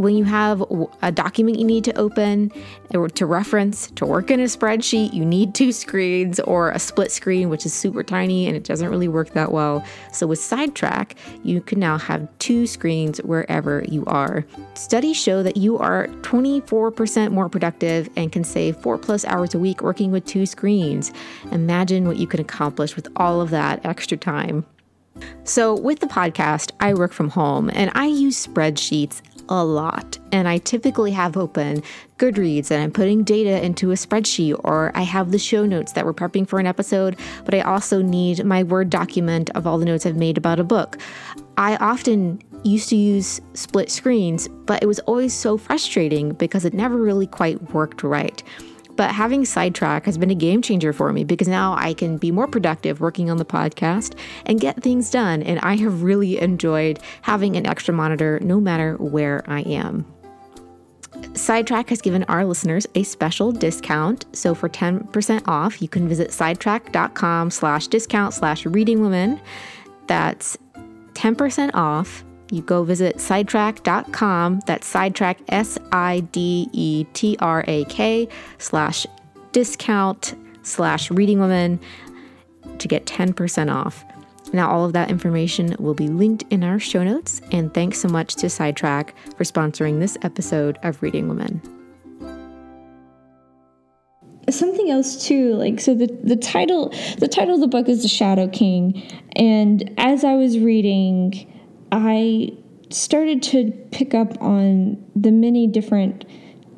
when 0.00 0.16
you 0.16 0.24
have 0.24 0.64
a 1.02 1.12
document 1.12 1.58
you 1.58 1.64
need 1.66 1.84
to 1.84 1.94
open 1.98 2.50
or 2.94 3.06
to 3.10 3.26
reference, 3.26 3.90
to 3.90 4.06
work 4.06 4.30
in 4.30 4.40
a 4.40 4.44
spreadsheet, 4.44 5.12
you 5.12 5.26
need 5.26 5.54
two 5.54 5.72
screens 5.72 6.40
or 6.40 6.70
a 6.70 6.78
split 6.78 7.12
screen, 7.12 7.50
which 7.50 7.66
is 7.66 7.74
super 7.74 8.02
tiny 8.02 8.46
and 8.46 8.56
it 8.56 8.64
doesn't 8.64 8.88
really 8.88 9.08
work 9.08 9.30
that 9.34 9.52
well. 9.52 9.84
So 10.10 10.26
with 10.26 10.38
Sidetrak, 10.38 11.12
you 11.44 11.60
can 11.60 11.78
now 11.78 11.98
have 11.98 12.26
two 12.38 12.66
screens 12.66 13.18
wherever 13.18 13.84
you 13.88 14.06
are. 14.06 14.46
Studies 14.72 15.18
show 15.18 15.42
that 15.42 15.58
you 15.58 15.76
are 15.76 16.06
24% 16.22 17.30
more 17.30 17.50
productive 17.50 18.08
and 18.16 18.32
can 18.32 18.42
save 18.42 18.78
four 18.78 18.96
plus 18.96 19.26
hours 19.26 19.54
a 19.54 19.58
week 19.58 19.82
working 19.82 20.10
with 20.10 20.24
two 20.24 20.46
screens. 20.46 21.12
Imagine 21.52 22.06
what 22.06 22.16
you 22.16 22.26
can 22.26 22.40
accomplish 22.40 22.96
with 22.96 23.06
all 23.16 23.42
of 23.42 23.50
that 23.50 23.84
extra 23.84 24.16
time. 24.16 24.64
So, 25.44 25.74
with 25.74 26.00
the 26.00 26.06
podcast, 26.06 26.72
I 26.80 26.94
work 26.94 27.12
from 27.12 27.30
home 27.30 27.70
and 27.74 27.90
I 27.94 28.06
use 28.06 28.46
spreadsheets 28.46 29.22
a 29.48 29.64
lot. 29.64 30.18
And 30.32 30.46
I 30.46 30.58
typically 30.58 31.10
have 31.12 31.36
open 31.36 31.82
Goodreads 32.18 32.70
and 32.70 32.82
I'm 32.82 32.90
putting 32.90 33.24
data 33.24 33.64
into 33.64 33.90
a 33.90 33.94
spreadsheet, 33.94 34.60
or 34.64 34.92
I 34.94 35.02
have 35.02 35.30
the 35.32 35.38
show 35.38 35.64
notes 35.64 35.92
that 35.92 36.04
we're 36.04 36.12
prepping 36.12 36.46
for 36.46 36.58
an 36.58 36.66
episode, 36.66 37.16
but 37.44 37.54
I 37.54 37.60
also 37.60 38.02
need 38.02 38.44
my 38.44 38.62
Word 38.62 38.90
document 38.90 39.50
of 39.50 39.66
all 39.66 39.78
the 39.78 39.86
notes 39.86 40.06
I've 40.06 40.16
made 40.16 40.38
about 40.38 40.60
a 40.60 40.64
book. 40.64 40.98
I 41.56 41.76
often 41.76 42.42
used 42.62 42.88
to 42.90 42.96
use 42.96 43.40
split 43.54 43.90
screens, 43.90 44.48
but 44.48 44.82
it 44.82 44.86
was 44.86 44.98
always 45.00 45.32
so 45.32 45.56
frustrating 45.56 46.32
because 46.32 46.64
it 46.64 46.74
never 46.74 46.96
really 46.96 47.26
quite 47.26 47.72
worked 47.72 48.02
right. 48.02 48.42
But 49.00 49.12
having 49.12 49.44
Sidetrak 49.44 50.04
has 50.04 50.18
been 50.18 50.30
a 50.30 50.34
game 50.34 50.60
changer 50.60 50.92
for 50.92 51.10
me 51.10 51.24
because 51.24 51.48
now 51.48 51.74
I 51.74 51.94
can 51.94 52.18
be 52.18 52.30
more 52.30 52.46
productive 52.46 53.00
working 53.00 53.30
on 53.30 53.38
the 53.38 53.46
podcast 53.46 54.14
and 54.44 54.60
get 54.60 54.82
things 54.82 55.08
done. 55.08 55.42
And 55.42 55.58
I 55.60 55.76
have 55.76 56.02
really 56.02 56.38
enjoyed 56.38 56.98
having 57.22 57.56
an 57.56 57.64
extra 57.64 57.94
monitor 57.94 58.38
no 58.42 58.60
matter 58.60 58.96
where 58.96 59.42
I 59.46 59.62
am. 59.62 60.04
Sidetrak 61.32 61.88
has 61.88 62.02
given 62.02 62.24
our 62.24 62.44
listeners 62.44 62.86
a 62.94 63.02
special 63.04 63.52
discount. 63.52 64.26
So 64.36 64.54
for 64.54 64.68
10% 64.68 65.48
off, 65.48 65.80
you 65.80 65.88
can 65.88 66.06
visit 66.06 66.28
sidetrak.com 66.28 67.50
slash 67.50 67.86
discount 67.86 68.34
slash 68.34 68.66
reading 68.66 69.00
women. 69.00 69.40
That's 70.08 70.58
10% 71.14 71.70
off 71.72 72.22
you 72.50 72.62
go 72.62 72.84
visit 72.84 73.16
sidetrak.com. 73.16 74.60
That's 74.66 74.92
sidetrak, 74.92 75.36
S 75.48 75.78
I 75.92 76.20
D 76.32 76.68
E 76.72 77.04
T 77.12 77.36
R 77.40 77.64
A 77.66 77.84
K, 77.84 78.28
slash 78.58 79.06
discount 79.52 80.34
slash 80.62 81.10
reading 81.10 81.40
women 81.40 81.80
to 82.78 82.88
get 82.88 83.06
10% 83.06 83.72
off. 83.72 84.04
Now, 84.52 84.70
all 84.70 84.84
of 84.84 84.92
that 84.94 85.10
information 85.10 85.76
will 85.78 85.94
be 85.94 86.08
linked 86.08 86.44
in 86.50 86.64
our 86.64 86.78
show 86.78 87.04
notes. 87.04 87.40
And 87.52 87.72
thanks 87.72 88.00
so 88.00 88.08
much 88.08 88.34
to 88.36 88.46
Sidetrak 88.46 89.10
for 89.36 89.44
sponsoring 89.44 90.00
this 90.00 90.18
episode 90.22 90.78
of 90.82 91.00
Reading 91.02 91.28
Women. 91.28 91.60
Something 94.48 94.90
else 94.90 95.24
too, 95.24 95.54
like 95.54 95.80
so 95.80 95.94
the 95.94 96.08
the 96.24 96.34
title 96.34 96.92
the 97.18 97.28
title 97.28 97.54
of 97.54 97.60
the 97.60 97.68
book 97.68 97.88
is 97.88 98.02
The 98.02 98.08
Shadow 98.08 98.48
King, 98.48 99.00
and 99.36 99.94
as 99.96 100.24
I 100.24 100.34
was 100.34 100.58
reading, 100.58 101.46
I 101.92 102.52
started 102.90 103.42
to 103.44 103.70
pick 103.90 104.14
up 104.14 104.40
on 104.40 105.02
the 105.14 105.30
many 105.30 105.66
different 105.66 106.24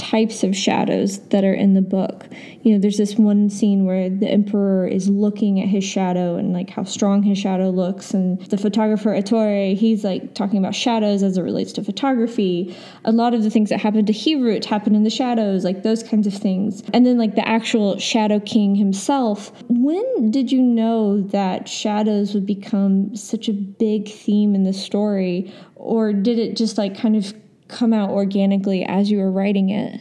types 0.02 0.42
of 0.42 0.56
shadows 0.56 1.20
that 1.28 1.44
are 1.44 1.54
in 1.54 1.74
the 1.74 1.80
book. 1.80 2.26
You 2.62 2.72
know, 2.72 2.80
there's 2.80 2.98
this 2.98 3.14
one 3.14 3.48
scene 3.48 3.86
where 3.86 4.10
the 4.10 4.26
emperor 4.26 4.84
is 4.84 5.08
looking 5.08 5.60
at 5.60 5.68
his 5.68 5.84
shadow 5.84 6.34
and 6.34 6.52
like 6.52 6.70
how 6.70 6.82
strong 6.82 7.22
his 7.22 7.38
shadow 7.38 7.70
looks 7.70 8.12
and 8.12 8.40
the 8.46 8.58
photographer 8.58 9.14
Ettore, 9.14 9.76
he's 9.76 10.02
like 10.02 10.34
talking 10.34 10.58
about 10.58 10.74
shadows 10.74 11.22
as 11.22 11.38
it 11.38 11.42
relates 11.42 11.70
to 11.74 11.84
photography. 11.84 12.76
A 13.04 13.12
lot 13.12 13.32
of 13.32 13.44
the 13.44 13.50
things 13.50 13.68
that 13.68 13.80
happen 13.80 14.04
to 14.04 14.12
Hirut 14.12 14.64
happen 14.64 14.96
in 14.96 15.04
the 15.04 15.10
shadows, 15.10 15.62
like 15.62 15.84
those 15.84 16.02
kinds 16.02 16.26
of 16.26 16.34
things. 16.34 16.82
And 16.92 17.06
then 17.06 17.16
like 17.16 17.36
the 17.36 17.46
actual 17.46 17.96
Shadow 17.98 18.40
King 18.40 18.74
himself. 18.74 19.52
When 19.68 20.32
did 20.32 20.50
you 20.50 20.60
know 20.60 21.22
that 21.28 21.68
shadows 21.68 22.34
would 22.34 22.46
become 22.46 23.14
such 23.14 23.48
a 23.48 23.52
big 23.52 24.08
theme 24.08 24.56
in 24.56 24.64
the 24.64 24.72
story 24.72 25.52
or 25.76 26.12
did 26.12 26.38
it 26.38 26.56
just 26.56 26.78
like 26.78 26.96
kind 26.96 27.16
of 27.16 27.34
come 27.72 27.92
out 27.92 28.10
organically 28.10 28.84
as 28.84 29.10
you 29.10 29.18
were 29.18 29.30
writing 29.30 29.70
it? 29.70 30.00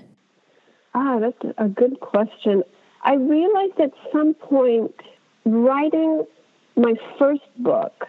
Ah, 0.94 1.20
that's 1.20 1.56
a 1.58 1.68
good 1.68 2.00
question. 2.00 2.64
I 3.04 3.16
realized 3.16 3.80
at 3.80 3.92
some 4.12 4.34
point 4.34 4.94
writing 5.46 6.26
my 6.76 6.94
first 7.18 7.42
book 7.58 8.08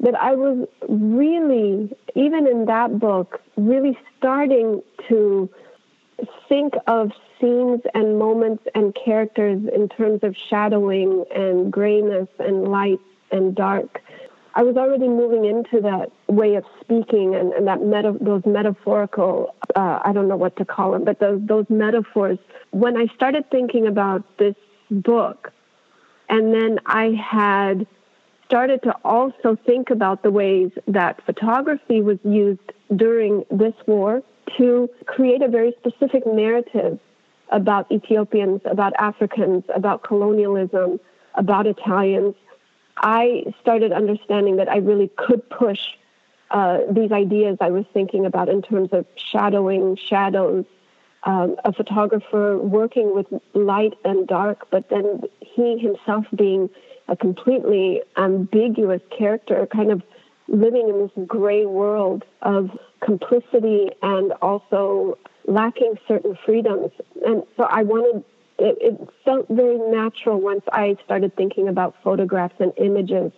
that 0.00 0.14
I 0.14 0.34
was 0.34 0.66
really, 0.88 1.94
even 2.14 2.46
in 2.46 2.64
that 2.66 2.98
book, 2.98 3.40
really 3.56 3.98
starting 4.18 4.82
to 5.08 5.48
think 6.48 6.74
of 6.86 7.12
scenes 7.40 7.80
and 7.94 8.18
moments 8.18 8.64
and 8.74 8.94
characters 8.94 9.62
in 9.74 9.88
terms 9.88 10.20
of 10.22 10.34
shadowing 10.48 11.24
and 11.34 11.72
grayness 11.72 12.28
and 12.38 12.68
light 12.68 13.00
and 13.30 13.54
dark. 13.54 14.00
I 14.54 14.62
was 14.62 14.76
already 14.76 15.08
moving 15.08 15.44
into 15.44 15.80
that 15.82 16.10
way 16.26 16.56
of 16.56 16.64
speaking 16.80 17.34
and, 17.34 17.52
and 17.52 17.66
that 17.68 17.82
meta, 17.82 18.16
those 18.20 18.42
metaphorical, 18.44 19.54
uh, 19.76 20.00
I 20.04 20.12
don't 20.12 20.28
know 20.28 20.36
what 20.36 20.56
to 20.56 20.64
call 20.64 20.92
them, 20.92 21.04
but 21.04 21.20
those, 21.20 21.40
those 21.44 21.66
metaphors. 21.68 22.38
When 22.70 22.96
I 22.96 23.06
started 23.14 23.48
thinking 23.50 23.86
about 23.86 24.24
this 24.38 24.56
book, 24.90 25.52
and 26.28 26.52
then 26.52 26.78
I 26.86 27.10
had 27.10 27.86
started 28.46 28.82
to 28.82 28.94
also 29.04 29.56
think 29.66 29.90
about 29.90 30.22
the 30.22 30.30
ways 30.30 30.70
that 30.88 31.24
photography 31.24 32.00
was 32.00 32.18
used 32.24 32.72
during 32.96 33.44
this 33.50 33.74
war 33.86 34.22
to 34.58 34.88
create 35.06 35.42
a 35.42 35.48
very 35.48 35.72
specific 35.78 36.26
narrative 36.26 36.98
about 37.52 37.90
Ethiopians, 37.92 38.60
about 38.64 38.92
Africans, 38.98 39.64
about 39.74 40.02
colonialism, 40.02 40.98
about 41.34 41.66
Italians 41.66 42.34
I 43.00 43.52
started 43.60 43.92
understanding 43.92 44.56
that 44.56 44.68
I 44.68 44.76
really 44.76 45.08
could 45.16 45.48
push 45.50 45.80
uh, 46.50 46.78
these 46.90 47.12
ideas 47.12 47.56
I 47.60 47.70
was 47.70 47.84
thinking 47.92 48.26
about 48.26 48.48
in 48.48 48.60
terms 48.62 48.90
of 48.92 49.06
shadowing, 49.16 49.96
shadows, 49.96 50.64
um, 51.24 51.56
a 51.64 51.72
photographer 51.72 52.58
working 52.58 53.14
with 53.14 53.26
light 53.54 53.94
and 54.04 54.26
dark, 54.26 54.66
but 54.70 54.88
then 54.88 55.22
he 55.40 55.78
himself 55.78 56.26
being 56.34 56.70
a 57.08 57.16
completely 57.16 58.02
ambiguous 58.16 59.02
character, 59.16 59.66
kind 59.66 59.90
of 59.90 60.02
living 60.48 60.88
in 60.88 60.98
this 60.98 61.26
gray 61.26 61.66
world 61.66 62.24
of 62.42 62.70
complicity 63.00 63.90
and 64.02 64.32
also 64.42 65.18
lacking 65.46 65.94
certain 66.08 66.36
freedoms. 66.44 66.90
And 67.26 67.42
so 67.56 67.64
I 67.64 67.82
wanted, 67.82 68.24
it, 68.60 68.76
it 68.80 69.08
felt 69.24 69.46
very 69.48 69.78
natural 69.78 70.40
once 70.40 70.64
I 70.72 70.96
started 71.04 71.34
thinking 71.36 71.66
about 71.68 71.90
photographs 72.04 72.58
and 72.58 72.72
images. 72.76 73.32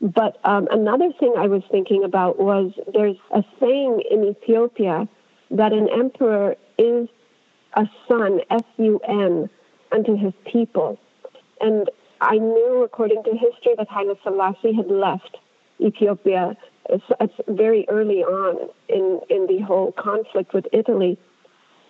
But 0.00 0.38
um, 0.44 0.68
another 0.70 1.10
thing 1.18 1.34
I 1.36 1.48
was 1.48 1.62
thinking 1.70 2.04
about 2.04 2.38
was 2.38 2.66
there's 2.94 3.16
a 3.34 3.42
saying 3.60 4.02
in 4.10 4.24
Ethiopia 4.24 5.08
that 5.50 5.72
an 5.72 5.88
emperor 6.02 6.56
is 6.78 7.08
a 7.74 7.84
son, 8.06 8.40
S 8.50 8.68
U 8.76 9.00
N, 9.08 9.50
unto 9.90 10.16
his 10.16 10.32
people. 10.52 10.98
And 11.60 11.90
I 12.20 12.36
knew, 12.38 12.82
according 12.84 13.24
to 13.24 13.32
history, 13.46 13.74
that 13.76 13.88
Haile 13.88 14.16
Selassie 14.22 14.74
had 14.74 14.88
left 14.88 15.36
Ethiopia 15.80 16.56
it's, 16.88 17.04
it's 17.20 17.34
very 17.48 17.86
early 17.88 18.22
on 18.22 18.70
in, 18.88 19.20
in 19.28 19.46
the 19.46 19.60
whole 19.64 19.92
conflict 19.92 20.54
with 20.54 20.66
Italy. 20.72 21.18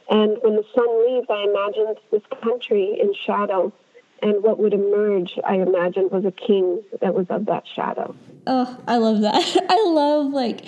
And 0.09 0.38
when 0.42 0.57
the 0.57 0.64
sun 0.75 1.07
leaves, 1.07 1.27
I 1.29 1.44
imagined 1.44 1.99
this 2.11 2.23
country 2.42 2.99
in 3.01 3.12
shadow. 3.27 3.73
And 4.21 4.42
what 4.42 4.59
would 4.59 4.75
emerge, 4.75 5.38
I 5.44 5.57
imagined, 5.57 6.11
was 6.11 6.25
a 6.25 6.33
king 6.33 6.83
that 7.01 7.14
was 7.14 7.27
of 7.31 7.47
that 7.47 7.64
shadow. 7.77 8.16
Oh, 8.47 8.79
I 8.88 8.97
love 8.97 9.21
that. 9.21 9.35
I 9.68 9.85
love, 9.87 10.33
like, 10.33 10.64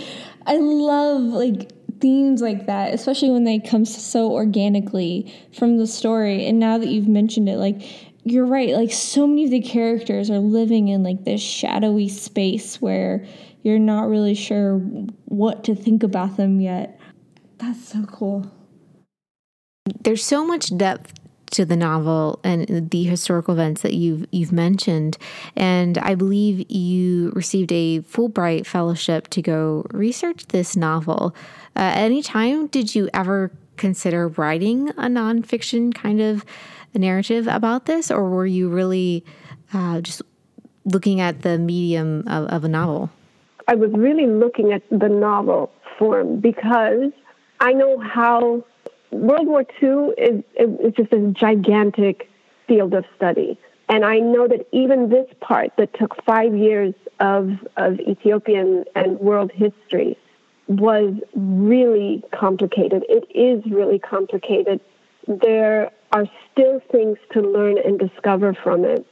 I 0.47 0.57
love, 0.59 1.23
like, 1.23 1.73
themes 2.01 2.43
like 2.43 2.67
that, 2.67 2.95
especially 2.95 3.31
when 3.31 3.45
they 3.45 3.59
come 3.59 3.85
so 3.85 4.31
organically 4.31 5.35
from 5.53 5.79
the 5.79 5.87
story. 5.87 6.47
And 6.47 6.61
now 6.61 6.79
that 6.79 6.89
you've 6.89 7.09
mentioned 7.09 7.49
it, 7.49 7.57
like, 7.57 7.83
you're 8.25 8.47
right. 8.47 8.75
Like, 8.75 8.93
so 8.93 9.27
many 9.27 9.47
of 9.47 9.51
the 9.51 9.63
characters 9.63 10.31
are 10.31 10.39
living 10.39 10.89
in, 10.89 11.03
like, 11.03 11.25
this 11.25 11.41
shadowy 11.41 12.09
space 12.09 12.81
where 12.81 13.27
you're 13.63 13.79
not 13.79 14.09
really 14.09 14.35
sure 14.35 14.79
what 15.25 15.65
to 15.65 15.75
think 15.75 16.03
about 16.03 16.37
them 16.37 16.61
yet. 16.61 17.01
That's 17.59 17.89
so 17.89 18.05
cool. 18.05 18.51
There's 19.87 20.25
so 20.25 20.45
much 20.45 20.77
depth 20.77 21.15
to 21.53 21.65
the 21.65 21.77
novel 21.77 22.39
and 22.45 22.91
the 22.91 23.05
historical 23.05 23.55
events 23.55 23.83
that 23.83 23.95
you've 23.95 24.27
you've 24.31 24.53
mentioned, 24.53 25.19
and 25.57 25.99
I 25.99 26.15
believe 26.15 26.71
you 26.71 27.33
received 27.35 27.73
a 27.73 28.01
Fulbright 28.01 28.67
fellowship 28.67 29.29
to 29.29 29.43
go 29.43 29.85
research 29.91 30.47
this 30.49 30.77
novel. 30.77 31.35
Uh, 31.77 31.81
at 31.81 31.99
any 31.99 32.23
time, 32.23 32.69
did 32.69 32.95
you 32.95 33.09
ever 33.13 33.51
consider 33.77 34.29
writing 34.29 34.91
a 34.91 35.09
nonfiction 35.09 35.95
kind 35.95 36.21
of 36.21 36.45
narrative 36.95 37.47
about 37.47 37.87
this, 37.87 38.11
or 38.11 38.29
were 38.29 38.47
you 38.47 38.69
really 38.69 39.25
uh, 39.73 40.01
just 40.01 40.23
looking 40.85 41.21
at 41.21 41.43
the 41.43 41.59
medium 41.59 42.21
of, 42.29 42.47
of 42.49 42.65
a 42.65 42.69
novel? 42.69 43.11
I 43.67 43.75
was 43.75 43.91
really 43.93 44.27
looking 44.27 44.73
at 44.73 44.83
the 44.91 45.09
novel 45.09 45.73
form 45.99 46.41
because 46.41 47.13
I 47.61 47.73
know 47.73 47.99
how 47.99 48.65
World 49.11 49.47
War 49.47 49.65
II 49.83 50.15
is, 50.17 50.43
is 50.57 50.95
just 50.95 51.13
a 51.13 51.19
gigantic 51.33 52.31
field 52.67 52.95
of 52.95 53.05
study. 53.17 53.59
And 53.89 54.05
I 54.05 54.21
know 54.21 54.47
that 54.47 54.69
even 54.73 55.09
this 55.09 55.27
part 55.41 55.73
that 55.77 55.93
took 55.95 56.23
five 56.25 56.55
years 56.55 56.95
of, 57.19 57.51
of 57.77 57.99
Ethiopian 57.99 58.85
and 58.95 59.19
world 59.19 59.51
history 59.53 60.17
was 60.69 61.15
really 61.35 62.23
complicated. 62.33 63.05
It 63.09 63.25
is 63.35 63.65
really 63.71 63.99
complicated. 63.99 64.81
There 65.27 65.91
are 66.13 66.27
still 66.53 66.81
things 66.93 67.19
to 67.33 67.41
learn 67.41 67.79
and 67.79 67.99
discover 67.99 68.55
from 68.55 68.85
it. 68.85 69.05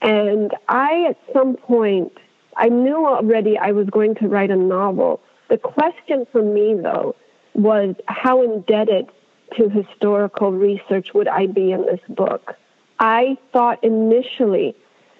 And 0.00 0.52
I, 0.68 1.04
at 1.10 1.18
some 1.34 1.56
point, 1.56 2.12
I 2.56 2.68
knew 2.68 3.06
already 3.06 3.58
I 3.58 3.72
was 3.72 3.88
going 3.90 4.14
to 4.16 4.28
write 4.28 4.50
a 4.50 4.56
novel. 4.56 5.20
The 5.48 5.58
question 5.58 6.26
for 6.32 6.42
me, 6.42 6.74
though, 6.74 7.14
was 7.54 7.94
how 8.08 8.42
indebted 8.42 9.10
to 9.56 9.68
historical 9.68 10.52
research 10.52 11.08
would 11.14 11.28
I 11.28 11.46
be 11.46 11.72
in 11.72 11.82
this 11.82 12.00
book? 12.08 12.56
I 12.98 13.36
thought 13.52 13.82
initially 13.82 14.76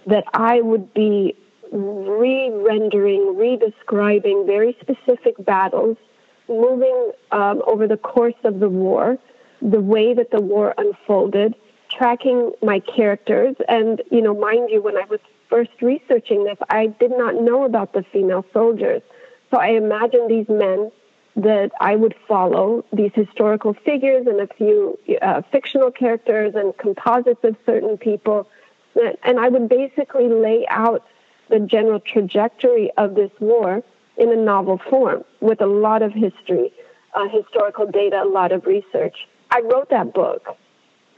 that 0.06 0.24
I 0.34 0.60
would 0.60 0.92
be 0.94 1.36
re 1.72 2.50
rendering, 2.50 3.36
re 3.36 3.56
describing 3.56 4.44
very 4.46 4.76
specific 4.80 5.34
battles, 5.44 5.96
moving 6.48 7.12
um, 7.30 7.62
over 7.66 7.86
the 7.86 7.96
course 7.96 8.34
of 8.44 8.60
the 8.60 8.68
war, 8.68 9.18
the 9.60 9.80
way 9.80 10.14
that 10.14 10.30
the 10.30 10.40
war 10.40 10.74
unfolded, 10.76 11.54
tracking 11.90 12.52
my 12.62 12.80
characters. 12.80 13.56
And, 13.68 14.02
you 14.10 14.22
know, 14.22 14.34
mind 14.34 14.70
you, 14.70 14.82
when 14.82 14.96
I 14.96 15.04
was 15.04 15.20
first 15.48 15.70
researching 15.80 16.44
this, 16.44 16.58
I 16.70 16.86
did 16.86 17.10
not 17.12 17.36
know 17.36 17.64
about 17.64 17.92
the 17.92 18.04
female 18.12 18.44
soldiers. 18.52 19.02
So 19.50 19.58
I 19.58 19.68
imagined 19.68 20.30
these 20.30 20.48
men 20.48 20.90
that 21.36 21.70
I 21.80 21.96
would 21.96 22.14
follow, 22.28 22.84
these 22.92 23.12
historical 23.14 23.74
figures 23.74 24.26
and 24.26 24.40
a 24.40 24.46
few 24.54 24.98
uh, 25.22 25.42
fictional 25.50 25.90
characters 25.90 26.54
and 26.54 26.76
composites 26.76 27.42
of 27.42 27.56
certain 27.64 27.96
people. 27.96 28.48
And 29.24 29.40
I 29.40 29.48
would 29.48 29.68
basically 29.68 30.28
lay 30.28 30.66
out 30.68 31.06
the 31.48 31.60
general 31.60 32.00
trajectory 32.00 32.90
of 32.98 33.14
this 33.14 33.30
war 33.40 33.82
in 34.18 34.30
a 34.30 34.36
novel 34.36 34.78
form 34.90 35.24
with 35.40 35.62
a 35.62 35.66
lot 35.66 36.02
of 36.02 36.12
history, 36.12 36.72
uh, 37.14 37.28
historical 37.28 37.86
data, 37.86 38.22
a 38.22 38.28
lot 38.28 38.52
of 38.52 38.66
research. 38.66 39.26
I 39.50 39.60
wrote 39.60 39.88
that 39.90 40.12
book 40.12 40.56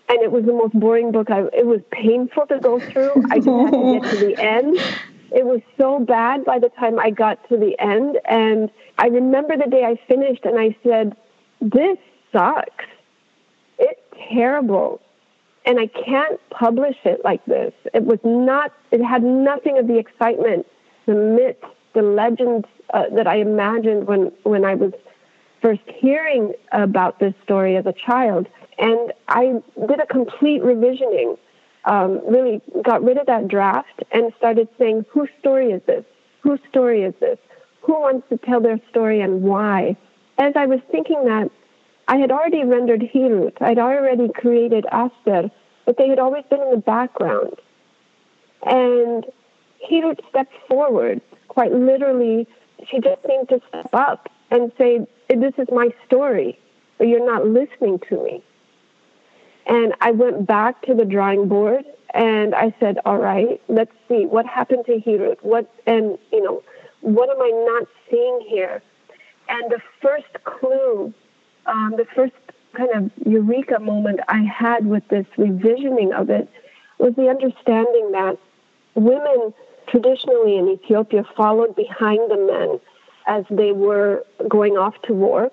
and 0.08 0.20
it 0.22 0.30
was 0.30 0.44
the 0.44 0.52
most 0.52 0.74
boring 0.74 1.12
book 1.12 1.30
I 1.30 1.42
it 1.52 1.66
was 1.66 1.80
painful 1.90 2.46
to 2.46 2.58
go 2.58 2.78
through. 2.78 3.12
I 3.30 3.38
just 3.38 3.48
had 3.48 3.72
to 3.72 4.00
get 4.00 4.10
to 4.10 4.26
the 4.26 4.36
end. 4.38 4.78
It 5.34 5.46
was 5.46 5.60
so 5.76 5.98
bad 5.98 6.44
by 6.44 6.60
the 6.60 6.68
time 6.68 7.00
I 7.00 7.10
got 7.10 7.48
to 7.48 7.56
the 7.56 7.76
end 7.80 8.20
and 8.24 8.70
I 8.98 9.08
remember 9.08 9.56
the 9.56 9.68
day 9.68 9.84
I 9.84 9.98
finished 10.06 10.44
and 10.44 10.58
I 10.58 10.76
said, 10.84 11.16
This 11.60 11.98
sucks. 12.32 12.84
It's 13.78 14.00
terrible. 14.32 15.00
And 15.66 15.80
I 15.80 15.88
can't 15.88 16.38
publish 16.50 16.96
it 17.04 17.22
like 17.24 17.44
this. 17.46 17.72
It 17.92 18.04
was 18.04 18.20
not 18.22 18.72
it 18.92 19.02
had 19.02 19.24
nothing 19.24 19.76
of 19.76 19.88
the 19.88 19.98
excitement, 19.98 20.66
the 21.06 21.14
myth, 21.14 21.56
the 21.94 22.02
legends 22.02 22.68
uh, 22.92 23.04
that 23.16 23.26
I 23.26 23.38
imagined 23.38 24.06
when 24.06 24.30
when 24.44 24.64
I 24.64 24.74
was 24.76 24.92
first 25.60 25.82
hearing 25.86 26.52
about 26.70 27.18
this 27.18 27.34
story 27.42 27.76
as 27.76 27.86
a 27.86 27.94
child. 28.06 28.46
And 28.78 29.12
I 29.26 29.60
did 29.88 29.98
a 29.98 30.06
complete 30.06 30.62
revisioning, 30.62 31.38
um, 31.86 32.20
really 32.28 32.62
got 32.82 33.02
rid 33.02 33.18
of 33.18 33.26
that 33.26 33.48
draft 33.48 34.02
and 34.12 34.32
started 34.36 34.68
saying, 34.78 35.04
whose 35.10 35.28
story 35.40 35.72
is 35.72 35.82
this? 35.86 36.04
Whose 36.42 36.60
story 36.68 37.02
is 37.02 37.14
this? 37.20 37.38
Who 37.82 37.92
wants 37.92 38.28
to 38.30 38.38
tell 38.38 38.60
their 38.60 38.80
story 38.90 39.20
and 39.20 39.42
why? 39.42 39.96
As 40.38 40.54
I 40.56 40.66
was 40.66 40.80
thinking 40.90 41.24
that, 41.26 41.50
I 42.08 42.16
had 42.16 42.30
already 42.30 42.64
rendered 42.64 43.00
Hirut, 43.00 43.60
I'd 43.62 43.78
already 43.78 44.28
created 44.28 44.84
Aster, 44.90 45.50
but 45.86 45.96
they 45.96 46.08
had 46.08 46.18
always 46.18 46.44
been 46.50 46.60
in 46.60 46.70
the 46.70 46.76
background. 46.76 47.54
And 48.66 49.24
Hirut 49.90 50.20
stepped 50.28 50.54
forward, 50.68 51.20
quite 51.48 51.72
literally, 51.72 52.46
she 52.90 53.00
just 53.00 53.20
seemed 53.26 53.48
to 53.48 53.60
step 53.68 53.88
up 53.92 54.28
and 54.50 54.72
say, 54.76 55.06
This 55.28 55.54
is 55.58 55.68
my 55.72 55.88
story, 56.06 56.58
but 56.98 57.08
you're 57.08 57.24
not 57.24 57.46
listening 57.46 58.00
to 58.08 58.22
me. 58.22 58.42
And 59.66 59.94
I 60.00 60.10
went 60.10 60.46
back 60.46 60.82
to 60.82 60.94
the 60.94 61.04
drawing 61.04 61.48
board 61.48 61.84
and 62.12 62.54
I 62.54 62.74
said, 62.78 62.98
all 63.04 63.18
right, 63.18 63.60
let's 63.68 63.92
see 64.08 64.26
what 64.26 64.46
happened 64.46 64.84
to 64.86 65.00
Hirut. 65.00 65.38
What, 65.42 65.70
and, 65.86 66.18
you 66.32 66.42
know, 66.42 66.62
what 67.00 67.28
am 67.30 67.40
I 67.40 67.50
not 67.66 67.88
seeing 68.10 68.46
here? 68.48 68.82
And 69.48 69.70
the 69.70 69.80
first 70.00 70.32
clue, 70.44 71.12
um, 71.66 71.94
the 71.96 72.06
first 72.14 72.34
kind 72.76 72.90
of 72.94 73.10
eureka 73.26 73.80
moment 73.80 74.20
I 74.28 74.42
had 74.42 74.86
with 74.86 75.06
this 75.08 75.26
revisioning 75.36 76.12
of 76.12 76.30
it 76.30 76.48
was 76.98 77.14
the 77.14 77.28
understanding 77.28 78.12
that 78.12 78.38
women 78.94 79.52
traditionally 79.88 80.56
in 80.56 80.68
Ethiopia 80.68 81.24
followed 81.36 81.74
behind 81.76 82.30
the 82.30 82.36
men 82.36 82.80
as 83.26 83.44
they 83.50 83.72
were 83.72 84.24
going 84.48 84.74
off 84.74 84.94
to 85.02 85.14
war. 85.14 85.50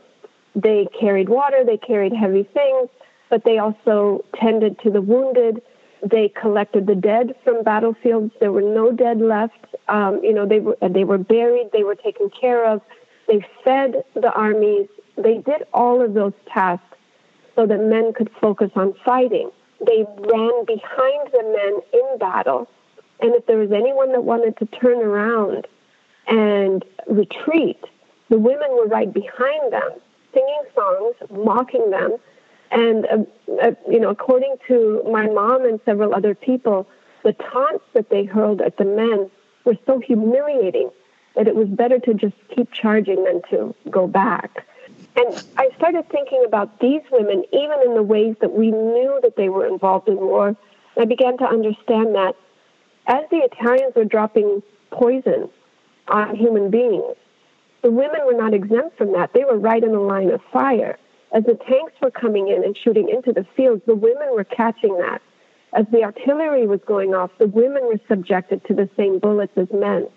They 0.56 0.88
carried 1.00 1.30
water, 1.30 1.64
they 1.66 1.78
carried 1.78 2.14
heavy 2.14 2.44
things, 2.44 2.90
but 3.32 3.46
they 3.46 3.58
also 3.58 4.24
tended 4.36 4.78
to 4.80 4.92
the 4.92 5.02
wounded. 5.02 5.64
They 6.04 6.30
collected 6.30 6.86
the 6.86 6.96
dead 6.96 7.34
from 7.44 7.64
battlefields. 7.64 8.34
There 8.40 8.52
were 8.52 8.62
no 8.62 8.92
dead 8.92 9.20
left. 9.20 9.66
Um, 9.88 10.20
you 10.22 10.34
know, 10.34 10.46
they 10.46 10.60
were 10.60 10.78
they 10.88 11.06
were 11.06 11.18
buried. 11.18 11.70
They 11.74 11.84
were 11.84 11.96
taken 11.96 12.30
care 12.30 12.70
of. 12.70 12.82
They 13.28 13.44
fed 13.64 14.04
the 14.14 14.32
armies. 14.34 14.88
They 15.16 15.38
did 15.38 15.64
all 15.74 16.04
of 16.04 16.14
those 16.14 16.34
tasks 16.54 16.86
so 17.56 17.66
that 17.66 17.80
men 17.80 18.14
could 18.14 18.30
focus 18.42 18.72
on 18.76 18.94
fighting. 19.06 19.50
They 19.86 20.04
ran 20.04 20.66
behind 20.66 21.30
the 21.32 21.44
men 21.44 21.80
in 21.94 22.18
battle, 22.20 22.68
and 23.20 23.34
if 23.34 23.46
there 23.48 23.58
was 23.58 23.72
anyone 23.72 24.12
that 24.12 24.24
wanted 24.24 24.58
to 24.58 24.66
turn 24.66 25.00
around 25.00 25.68
and 26.28 26.84
retreat, 27.08 27.80
the 28.30 28.38
women 28.38 28.70
were 28.72 28.88
right 28.88 29.12
behind 29.12 29.74
them, 29.74 29.92
singing 30.34 30.64
songs, 30.76 31.16
mocking 31.32 31.90
them. 31.90 32.18
And, 32.72 33.06
uh, 33.06 33.18
uh, 33.62 33.72
you 33.90 34.00
know, 34.00 34.10
according 34.10 34.56
to 34.68 35.04
my 35.12 35.28
mom 35.28 35.66
and 35.66 35.80
several 35.86 36.16
other 36.16 36.34
people, 36.34 36.88
the 37.24 37.34
taunts 37.34 37.84
that 37.94 38.10
they 38.10 38.24
hurled 38.24 38.62
at 38.62 38.78
the 38.78 38.86
men 38.86 39.30
were 39.66 39.78
so 39.86 40.00
humiliating 40.00 40.90
that 41.36 41.48
it 41.48 41.56
was 41.56 41.68
better 41.68 42.00
to 42.00 42.14
just 42.14 42.36
keep 42.56 42.72
charging 42.72 43.24
than 43.24 43.42
to 43.50 43.76
go 43.90 44.08
back. 44.08 44.66
And 45.16 45.44
I 45.58 45.70
started 45.78 46.10
thinking 46.10 46.44
about 46.46 46.80
these 46.80 47.02
women, 47.12 47.44
even 47.52 47.78
in 47.86 47.96
the 47.96 48.04
ways 48.04 48.36
that 48.42 48.54
we 48.54 48.72
knew 48.72 49.20
that 49.24 49.36
they 49.36 49.50
were 49.50 49.66
involved 49.66 50.08
in 50.08 50.16
war. 50.16 50.56
I 50.98 51.06
began 51.06 51.38
to 51.40 51.46
understand 51.46 52.16
that 52.16 52.36
as 53.08 53.24
the 53.30 53.38
Italians 53.38 53.94
were 53.96 54.06
dropping 54.06 54.62
poison 54.92 55.50
on 56.08 56.36
human 56.36 56.70
beings, 56.70 57.16
the 57.82 57.92
women 57.92 58.22
were 58.26 58.34
not 58.34 58.54
exempt 58.54 58.98
from 58.98 59.14
that. 59.14 59.34
They 59.34 59.44
were 59.44 59.58
right 59.58 59.84
in 59.84 59.92
the 59.92 60.00
line 60.00 60.30
of 60.30 60.42
fire. 60.52 60.98
As 61.34 61.44
the 61.46 61.56
tanks 61.56 61.94
were 62.02 62.12
coming 62.12 62.50
in 62.50 62.64
and 62.64 62.78
shooting 62.78 63.10
into 63.10 63.32
the 63.32 63.46
fields, 63.56 63.82
the 63.86 63.96
women 63.96 64.28
were 64.32 64.44
catching 64.44 64.98
that. 64.98 65.22
As 65.74 65.86
the 65.92 66.04
artillery 66.04 66.68
was 66.68 66.82
going 66.86 67.14
off, 67.14 67.32
the 67.40 67.48
women 67.48 67.84
were 67.86 68.00
subjected 68.10 68.66
to 68.66 68.74
the 68.74 68.90
same 68.98 69.20
bullets 69.20 69.54
as 69.56 69.68
men. 69.72 70.08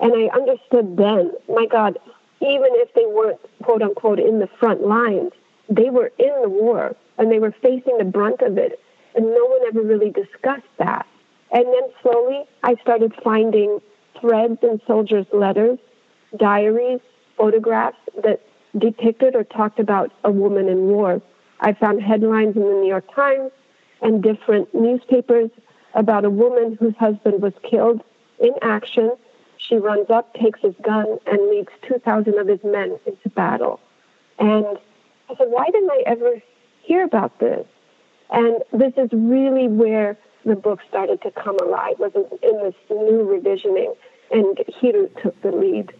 And 0.00 0.12
I 0.12 0.36
understood 0.36 0.96
then, 0.96 1.32
my 1.48 1.66
God, 1.66 1.98
even 2.40 2.68
if 2.72 2.92
they 2.94 3.06
weren't, 3.06 3.38
quote 3.62 3.82
unquote, 3.82 4.18
in 4.18 4.40
the 4.40 4.48
front 4.58 4.82
lines, 4.82 5.30
they 5.68 5.90
were 5.90 6.12
in 6.18 6.34
the 6.42 6.48
war 6.48 6.96
and 7.18 7.30
they 7.30 7.38
were 7.38 7.54
facing 7.62 7.98
the 7.98 8.04
brunt 8.04 8.42
of 8.42 8.58
it. 8.58 8.80
And 9.14 9.26
no 9.26 9.46
one 9.46 9.60
ever 9.68 9.82
really 9.82 10.10
discussed 10.10 10.66
that. 10.78 11.06
And 11.52 11.64
then 11.64 11.88
slowly 12.02 12.44
I 12.64 12.74
started 12.82 13.14
finding 13.22 13.80
threads 14.20 14.58
in 14.62 14.80
soldiers' 14.86 15.26
letters, 15.32 15.78
diaries, 16.36 17.00
photographs 17.36 17.96
that 18.22 18.40
depicted 18.78 19.34
or 19.34 19.44
talked 19.44 19.78
about 19.78 20.12
a 20.24 20.30
woman 20.30 20.68
in 20.68 20.88
war. 20.88 21.22
I 21.60 21.72
found 21.72 22.02
headlines 22.02 22.56
in 22.56 22.62
the 22.62 22.68
New 22.68 22.88
York 22.88 23.12
Times 23.14 23.50
and 24.02 24.22
different 24.22 24.74
newspapers 24.74 25.50
about 25.94 26.24
a 26.24 26.30
woman 26.30 26.76
whose 26.78 26.94
husband 26.96 27.42
was 27.42 27.54
killed 27.68 28.02
in 28.38 28.52
action. 28.62 29.12
She 29.56 29.76
runs 29.76 30.10
up, 30.10 30.34
takes 30.34 30.60
his 30.60 30.74
gun, 30.82 31.18
and 31.26 31.50
leads 31.50 31.70
2,000 31.88 32.38
of 32.38 32.46
his 32.46 32.62
men 32.62 32.98
into 33.06 33.28
battle. 33.30 33.80
And 34.38 34.78
I 35.30 35.36
said, 35.36 35.48
why 35.48 35.66
didn't 35.70 35.90
I 35.90 36.02
ever 36.06 36.42
hear 36.82 37.04
about 37.04 37.38
this? 37.40 37.66
And 38.30 38.58
this 38.72 38.92
is 38.96 39.08
really 39.12 39.68
where 39.68 40.18
the 40.44 40.56
book 40.56 40.80
started 40.88 41.22
to 41.22 41.30
come 41.30 41.58
alive, 41.58 41.98
was 41.98 42.12
in 42.14 42.62
this 42.62 42.74
new 42.90 43.24
revisioning, 43.24 43.96
and 44.30 44.58
Hirut 44.80 45.20
took 45.22 45.40
the 45.42 45.52
lead. 45.52 45.92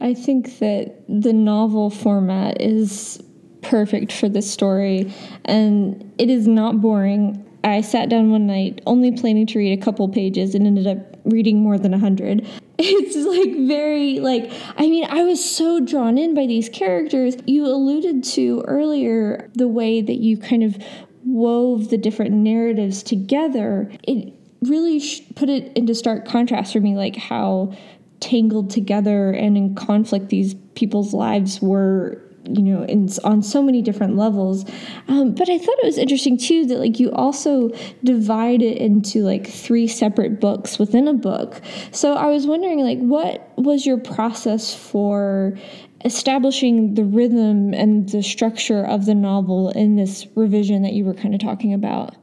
I 0.00 0.14
think 0.14 0.58
that 0.58 1.02
the 1.08 1.32
novel 1.32 1.90
format 1.90 2.60
is 2.60 3.22
perfect 3.62 4.12
for 4.12 4.28
this 4.28 4.50
story, 4.50 5.12
and 5.44 6.12
it 6.18 6.30
is 6.30 6.46
not 6.48 6.80
boring. 6.80 7.46
I 7.62 7.82
sat 7.82 8.08
down 8.08 8.30
one 8.30 8.46
night 8.46 8.80
only 8.86 9.12
planning 9.12 9.46
to 9.48 9.58
read 9.58 9.78
a 9.78 9.82
couple 9.82 10.08
pages 10.08 10.54
and 10.54 10.66
ended 10.66 10.86
up 10.86 10.98
reading 11.24 11.62
more 11.62 11.78
than 11.78 11.94
a 11.94 11.98
hundred. 11.98 12.46
It's 12.82 13.14
like 13.14 13.68
very 13.68 14.20
like 14.20 14.50
I 14.78 14.88
mean 14.88 15.04
I 15.04 15.22
was 15.24 15.44
so 15.44 15.80
drawn 15.80 16.16
in 16.16 16.32
by 16.32 16.46
these 16.46 16.70
characters. 16.70 17.36
You 17.44 17.66
alluded 17.66 18.24
to 18.24 18.64
earlier 18.66 19.50
the 19.54 19.68
way 19.68 20.00
that 20.00 20.14
you 20.14 20.38
kind 20.38 20.62
of 20.62 20.78
wove 21.22 21.90
the 21.90 21.98
different 21.98 22.32
narratives 22.32 23.02
together. 23.02 23.92
It 24.04 24.32
really 24.62 25.02
put 25.34 25.50
it 25.50 25.76
into 25.76 25.94
stark 25.94 26.26
contrast 26.26 26.72
for 26.72 26.80
me, 26.80 26.96
like 26.96 27.16
how 27.16 27.76
tangled 28.20 28.70
together 28.70 29.30
and 29.30 29.56
in 29.56 29.74
conflict 29.74 30.28
these 30.28 30.54
people's 30.74 31.12
lives 31.14 31.60
were 31.60 32.22
you 32.44 32.62
know 32.62 32.82
in, 32.84 33.08
on 33.24 33.42
so 33.42 33.62
many 33.62 33.82
different 33.82 34.16
levels. 34.16 34.64
Um, 35.08 35.34
but 35.34 35.48
i 35.48 35.58
thought 35.58 35.78
it 35.78 35.86
was 35.86 35.98
interesting 35.98 36.36
too 36.36 36.66
that 36.66 36.78
like 36.78 36.98
you 36.98 37.10
also 37.12 37.70
divide 38.04 38.62
it 38.62 38.78
into 38.78 39.22
like 39.22 39.46
three 39.46 39.86
separate 39.86 40.40
books 40.40 40.78
within 40.78 41.08
a 41.08 41.14
book. 41.14 41.60
So 41.92 42.14
i 42.14 42.26
was 42.26 42.46
wondering 42.46 42.80
like 42.80 42.98
what 42.98 43.52
was 43.56 43.86
your 43.86 43.98
process 43.98 44.74
for 44.74 45.58
establishing 46.04 46.94
the 46.94 47.04
rhythm 47.04 47.74
and 47.74 48.08
the 48.08 48.22
structure 48.22 48.84
of 48.84 49.04
the 49.04 49.14
novel 49.14 49.68
in 49.70 49.96
this 49.96 50.26
revision 50.34 50.82
that 50.82 50.94
you 50.94 51.04
were 51.04 51.14
kind 51.14 51.34
of 51.34 51.40
talking 51.40 51.74
about 51.74 52.16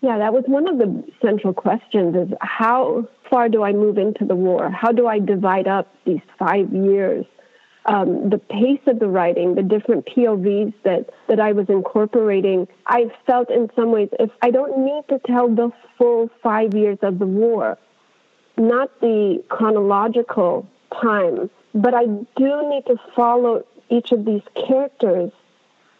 yeah 0.00 0.18
that 0.18 0.32
was 0.32 0.44
one 0.46 0.68
of 0.68 0.78
the 0.78 1.04
central 1.22 1.52
questions 1.52 2.14
is 2.14 2.28
how 2.40 3.06
far 3.30 3.48
do 3.48 3.62
i 3.62 3.72
move 3.72 3.98
into 3.98 4.24
the 4.24 4.36
war 4.36 4.70
how 4.70 4.92
do 4.92 5.06
i 5.06 5.18
divide 5.18 5.66
up 5.66 5.92
these 6.04 6.20
five 6.38 6.72
years 6.72 7.24
um, 7.88 8.28
the 8.28 8.38
pace 8.38 8.80
of 8.86 8.98
the 8.98 9.08
writing, 9.08 9.54
the 9.54 9.62
different 9.62 10.06
POVs 10.06 10.74
that, 10.84 11.08
that 11.26 11.40
I 11.40 11.52
was 11.52 11.70
incorporating, 11.70 12.68
I 12.86 13.10
felt 13.26 13.50
in 13.50 13.70
some 13.74 13.92
ways 13.92 14.10
if 14.20 14.30
I 14.42 14.50
don't 14.50 14.84
need 14.84 15.04
to 15.08 15.18
tell 15.26 15.48
the 15.48 15.70
full 15.96 16.30
five 16.42 16.74
years 16.74 16.98
of 17.00 17.18
the 17.18 17.26
war, 17.26 17.78
not 18.58 19.00
the 19.00 19.42
chronological 19.48 20.68
time, 21.00 21.48
but 21.74 21.94
I 21.94 22.04
do 22.04 22.68
need 22.68 22.84
to 22.86 22.96
follow 23.16 23.64
each 23.88 24.12
of 24.12 24.26
these 24.26 24.42
characters 24.68 25.32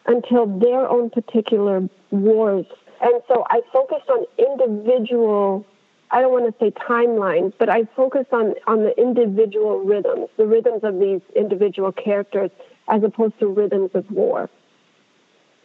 until 0.06 0.46
their 0.46 0.86
own 0.86 1.08
particular 1.08 1.88
wars. 2.10 2.66
And 3.00 3.22
so 3.28 3.44
I 3.48 3.60
focused 3.72 4.08
on 4.10 4.24
individual 4.38 5.64
I 6.10 6.22
don't 6.22 6.32
want 6.32 6.46
to 6.46 6.64
say 6.64 6.70
timelines, 6.70 7.52
but 7.58 7.68
I 7.68 7.84
focused 7.94 8.32
on, 8.32 8.54
on 8.66 8.82
the 8.82 8.98
individual 8.98 9.80
rhythms, 9.80 10.28
the 10.36 10.46
rhythms 10.46 10.80
of 10.82 10.98
these 10.98 11.20
individual 11.36 11.92
characters, 11.92 12.50
as 12.88 13.02
opposed 13.02 13.38
to 13.40 13.46
rhythms 13.46 13.90
of 13.94 14.10
war 14.10 14.48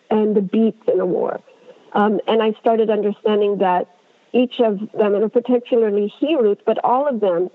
and 0.10 0.36
the 0.36 0.42
beats 0.42 0.82
in 0.92 1.00
a 1.00 1.06
war. 1.06 1.40
Um, 1.94 2.20
and 2.28 2.42
I 2.44 2.54
started 2.60 2.90
understanding 2.90 3.60
that 3.60 3.88
each 4.34 4.60
of 4.60 4.80
them, 4.98 5.16
and 5.16 5.32
particularly 5.32 6.14
Hirut, 6.20 6.60
but 6.66 6.84
all 6.84 7.08
of 7.08 7.20
them, 7.22 7.50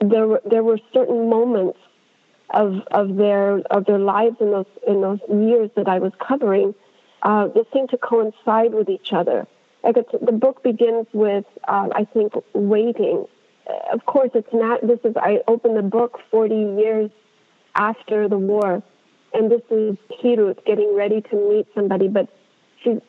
there 0.00 0.26
were, 0.26 0.42
there 0.44 0.62
were 0.62 0.78
certain 0.92 1.30
moments 1.30 1.78
of, 2.50 2.80
of 2.90 3.16
their 3.16 3.58
of 3.70 3.86
their 3.86 3.98
lives 3.98 4.36
in 4.40 4.50
those 4.50 4.66
in 4.86 5.00
those 5.00 5.18
years 5.28 5.70
that 5.76 5.88
I 5.88 5.98
was 5.98 6.12
covering 6.20 6.74
uh, 7.24 7.48
that 7.48 7.66
seemed 7.72 7.90
to 7.90 7.98
coincide 7.98 8.72
with 8.74 8.88
each 8.88 9.12
other 9.12 9.46
Like 9.82 9.96
the 9.96 10.32
book 10.32 10.62
begins 10.62 11.06
with, 11.12 11.44
um, 11.68 11.92
I 11.94 12.04
think, 12.04 12.32
waiting. 12.54 13.26
Of 13.92 14.06
course, 14.06 14.30
it's 14.34 14.52
not. 14.52 14.86
This 14.86 15.00
is 15.04 15.16
I 15.16 15.40
opened 15.48 15.76
the 15.76 15.82
book 15.82 16.20
40 16.30 16.54
years 16.54 17.10
after 17.74 18.28
the 18.28 18.38
war, 18.38 18.82
and 19.32 19.50
this 19.50 19.62
is 19.70 19.96
Hirut 20.22 20.64
getting 20.64 20.94
ready 20.94 21.22
to 21.22 21.36
meet 21.50 21.66
somebody. 21.74 22.08
But 22.08 22.28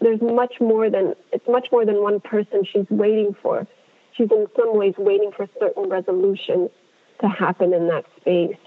there's 0.01 0.21
much 0.21 0.55
more 0.61 0.89
than 0.89 1.15
it's 1.33 1.47
much 1.47 1.67
more 1.71 1.85
than 1.85 2.01
one 2.01 2.19
person 2.19 2.65
she's 2.65 2.89
waiting 2.89 3.35
for. 3.41 3.67
She's 4.13 4.31
in 4.31 4.47
some 4.55 4.77
ways 4.77 4.95
waiting 4.97 5.31
for 5.35 5.47
certain 5.59 5.89
resolutions 5.89 6.69
to 7.21 7.27
happen 7.27 7.73
in 7.73 7.87
that 7.87 8.05
space. 8.19 8.57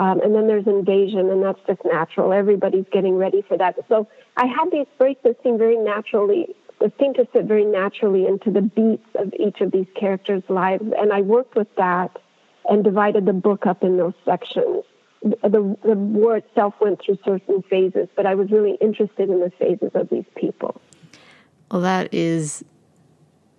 Um, 0.00 0.18
and 0.22 0.34
then 0.34 0.46
there's 0.46 0.66
invasion, 0.66 1.28
and 1.28 1.42
that's 1.42 1.60
just 1.66 1.80
natural. 1.84 2.32
Everybody's 2.32 2.86
getting 2.90 3.16
ready 3.16 3.42
for 3.46 3.58
that. 3.58 3.76
So 3.86 4.08
I 4.38 4.46
had 4.46 4.70
these 4.72 4.86
breaks 4.96 5.20
that 5.24 5.36
seemed 5.42 5.58
very 5.58 5.76
naturally 5.76 6.56
that 6.80 6.92
seemed 6.98 7.16
to 7.16 7.26
fit 7.26 7.44
very 7.44 7.66
naturally 7.66 8.26
into 8.26 8.50
the 8.50 8.62
beats 8.62 9.06
of 9.16 9.34
each 9.38 9.60
of 9.60 9.70
these 9.70 9.86
characters' 9.94 10.42
lives. 10.48 10.84
And 10.98 11.12
I 11.12 11.20
worked 11.20 11.54
with 11.54 11.68
that 11.76 12.18
and 12.70 12.82
divided 12.82 13.26
the 13.26 13.34
book 13.34 13.66
up 13.66 13.82
in 13.82 13.98
those 13.98 14.14
sections. 14.24 14.84
The, 15.22 15.76
the 15.84 15.94
war 15.94 16.38
itself 16.38 16.72
went 16.80 17.02
through 17.04 17.18
certain 17.22 17.62
phases, 17.68 18.08
but 18.16 18.24
I 18.24 18.34
was 18.34 18.50
really 18.50 18.78
interested 18.80 19.28
in 19.28 19.40
the 19.40 19.52
phases 19.58 19.90
of 19.92 20.08
these 20.08 20.24
people. 20.34 20.80
Well, 21.70 21.82
that 21.82 22.08
is 22.14 22.64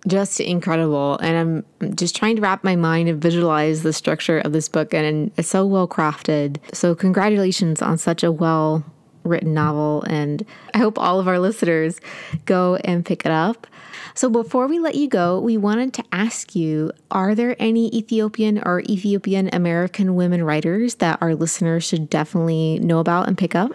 just 0.06 0.40
incredible. 0.40 1.18
And 1.18 1.64
I'm 1.80 1.94
just 1.94 2.16
trying 2.16 2.36
to 2.36 2.42
wrap 2.42 2.64
my 2.64 2.76
mind 2.76 3.08
and 3.08 3.20
visualize 3.20 3.82
the 3.82 3.92
structure 3.92 4.38
of 4.38 4.52
this 4.52 4.68
book, 4.68 4.94
and 4.94 5.30
it's 5.36 5.48
so 5.48 5.66
well 5.66 5.88
crafted. 5.88 6.58
So, 6.72 6.94
congratulations 6.94 7.82
on 7.82 7.98
such 7.98 8.22
a 8.22 8.32
well 8.32 8.84
written 9.24 9.54
novel, 9.54 10.02
and 10.08 10.44
I 10.74 10.78
hope 10.78 10.98
all 10.98 11.20
of 11.20 11.28
our 11.28 11.38
listeners 11.38 12.00
go 12.44 12.76
and 12.84 13.04
pick 13.04 13.24
it 13.24 13.32
up. 13.32 13.66
So, 14.14 14.28
before 14.28 14.66
we 14.66 14.78
let 14.78 14.94
you 14.94 15.08
go, 15.08 15.40
we 15.40 15.56
wanted 15.56 15.94
to 15.94 16.04
ask 16.12 16.54
you 16.54 16.92
Are 17.10 17.34
there 17.34 17.56
any 17.58 17.94
Ethiopian 17.96 18.62
or 18.64 18.80
Ethiopian 18.80 19.50
American 19.52 20.14
women 20.14 20.42
writers 20.44 20.96
that 20.96 21.18
our 21.22 21.34
listeners 21.34 21.84
should 21.84 22.10
definitely 22.10 22.78
know 22.80 22.98
about 22.98 23.28
and 23.28 23.38
pick 23.38 23.54
up? 23.54 23.72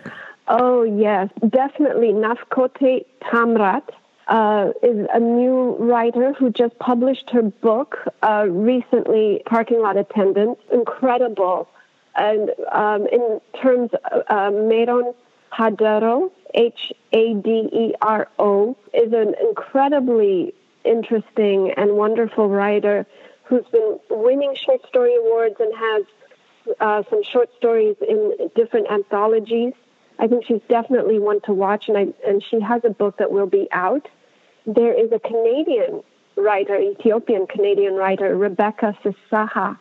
Oh, 0.50 0.84
yes, 0.84 1.30
definitely. 1.50 2.14
Nafkote 2.14 3.06
Tamrat. 3.24 3.84
Uh, 4.28 4.74
is 4.84 5.08
a 5.14 5.20
new 5.20 5.78
writer 5.80 6.34
who 6.34 6.50
just 6.50 6.78
published 6.80 7.30
her 7.30 7.44
book 7.44 7.98
uh, 8.22 8.46
recently, 8.50 9.42
Parking 9.46 9.82
Lot 9.82 9.96
Attendants. 9.96 10.62
Incredible. 10.72 11.70
And 12.16 12.50
um, 12.72 13.08
in 13.08 13.40
terms 13.62 13.92
of 14.12 14.24
uh, 14.28 14.52
Meron 14.52 15.14
Hadero, 15.54 16.30
H 16.54 16.92
A 17.14 17.36
D 17.36 17.70
E 17.72 17.94
R 18.02 18.28
O, 18.38 18.76
is 18.94 19.14
an 19.14 19.34
incredibly 19.40 20.54
interesting 20.84 21.72
and 21.78 21.94
wonderful 21.94 22.50
writer 22.50 23.06
who's 23.44 23.66
been 23.72 24.00
winning 24.10 24.56
short 24.56 24.86
story 24.88 25.16
awards 25.16 25.56
and 25.60 25.74
has 25.74 26.04
uh, 26.82 27.04
some 27.10 27.24
short 27.24 27.50
stories 27.56 27.96
in 28.06 28.50
different 28.56 28.92
anthologies. 28.92 29.74
I 30.20 30.28
think 30.28 30.46
she's 30.46 30.62
definitely 30.68 31.20
one 31.20 31.40
to 31.42 31.54
watch, 31.54 31.88
and 31.88 31.98
I 31.98 32.08
and 32.28 32.44
she 32.44 32.60
has 32.60 32.82
a 32.84 32.90
book 32.90 33.18
that 33.18 33.32
will 33.32 33.46
be 33.46 33.68
out. 33.72 34.08
There 34.68 34.94
is 34.94 35.12
a 35.14 35.20
Canadian 35.20 36.04
writer, 36.36 36.76
Ethiopian 36.76 37.48
Canadian 37.48 37.96
writer, 37.96 38.36
Rebecca 38.36 38.96
Fisseha, 39.02 39.78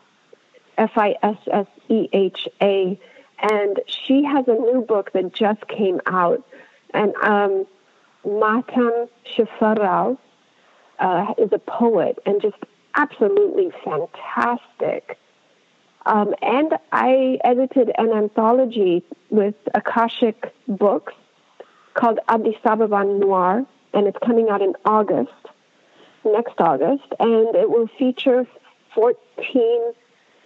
F 0.79 0.93
I 0.97 1.17
S 1.25 1.39
S 1.51 1.67
E 1.89 2.09
H 2.13 2.49
A, 2.63 2.99
and 3.43 3.81
she 3.87 4.23
has 4.23 4.47
a 4.47 4.55
new 4.55 4.85
book 4.87 5.13
that 5.13 5.33
just 5.33 5.67
came 5.67 6.01
out, 6.07 6.47
and 6.95 7.15
um, 7.17 7.67
Mahtem 8.25 9.09
Shiferraw 9.27 10.17
uh, 11.01 11.35
is 11.37 11.51
a 11.53 11.59
poet 11.59 12.19
and 12.25 12.41
just 12.41 12.57
absolutely 12.95 13.73
fantastic. 13.85 15.19
Um, 16.07 16.33
and 16.43 16.79
I 16.93 17.39
edited 17.43 17.91
an 17.99 18.13
anthology 18.13 19.03
with 19.31 19.57
Akashic 19.75 20.55
Books 20.69 21.15
called 21.95 22.21
Addis 22.29 22.55
Ababa 22.65 23.03
Noir, 23.05 23.67
and 23.97 24.07
it's 24.07 24.19
coming 24.25 24.51
out 24.51 24.61
in 24.61 24.75
August, 24.85 25.33
next 26.25 26.61
August, 26.61 27.09
and 27.19 27.57
it 27.57 27.71
will 27.71 27.89
feature 27.99 28.47
14 28.95 29.93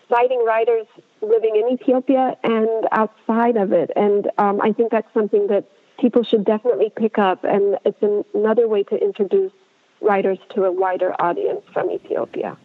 exciting 0.05 0.45
writers 0.45 0.87
living 1.21 1.57
in 1.57 1.73
Ethiopia 1.73 2.37
and 2.45 2.87
outside 2.93 3.57
of 3.57 3.73
it. 3.73 3.91
And 3.97 4.31
um, 4.39 4.61
I 4.61 4.73
think 4.73 4.93
that's 4.93 5.13
something 5.13 5.49
that 5.49 5.65
people 6.01 6.23
should 6.23 6.45
definitely 6.45 6.93
pick 6.95 7.19
up, 7.19 7.43
and 7.45 7.77
it's 7.85 8.01
an, 8.03 8.25
another 8.35 8.69
way 8.69 8.85
to 8.85 8.97
introduce 8.97 9.53
writers 10.01 10.39
to 10.55 10.65
a 10.65 10.73
wider 10.73 11.13
audience 11.21 11.63
from 11.73 11.91
Ethiopia. 11.91 12.57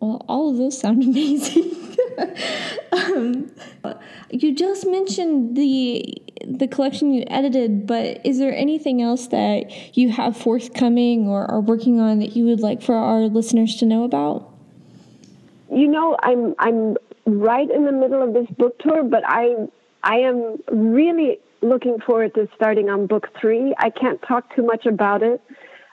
Well, 0.00 0.24
all 0.28 0.50
of 0.50 0.56
those 0.56 0.78
sound 0.78 1.02
amazing. 1.04 1.74
um, 2.92 3.50
you 4.30 4.54
just 4.54 4.86
mentioned 4.86 5.56
the 5.56 6.14
the 6.46 6.68
collection 6.68 7.12
you 7.12 7.24
edited, 7.28 7.86
but 7.86 8.24
is 8.24 8.38
there 8.38 8.54
anything 8.54 9.02
else 9.02 9.26
that 9.28 9.96
you 9.96 10.10
have 10.10 10.36
forthcoming 10.36 11.26
or 11.26 11.50
are 11.50 11.60
working 11.60 12.00
on 12.00 12.20
that 12.20 12.36
you 12.36 12.44
would 12.44 12.60
like 12.60 12.82
for 12.82 12.94
our 12.94 13.22
listeners 13.22 13.76
to 13.76 13.86
know 13.86 14.04
about? 14.04 14.52
You 15.72 15.88
know, 15.88 16.16
I'm 16.22 16.54
I'm 16.58 16.96
right 17.26 17.68
in 17.70 17.84
the 17.84 17.92
middle 17.92 18.22
of 18.22 18.32
this 18.34 18.48
book 18.56 18.78
tour, 18.78 19.02
but 19.02 19.22
I 19.26 19.68
I 20.02 20.16
am 20.16 20.58
really 20.70 21.38
looking 21.60 21.98
forward 22.00 22.34
to 22.34 22.48
starting 22.54 22.88
on 22.88 23.06
book 23.06 23.28
three. 23.40 23.74
I 23.78 23.90
can't 23.90 24.22
talk 24.22 24.54
too 24.54 24.62
much 24.62 24.86
about 24.86 25.22
it 25.22 25.40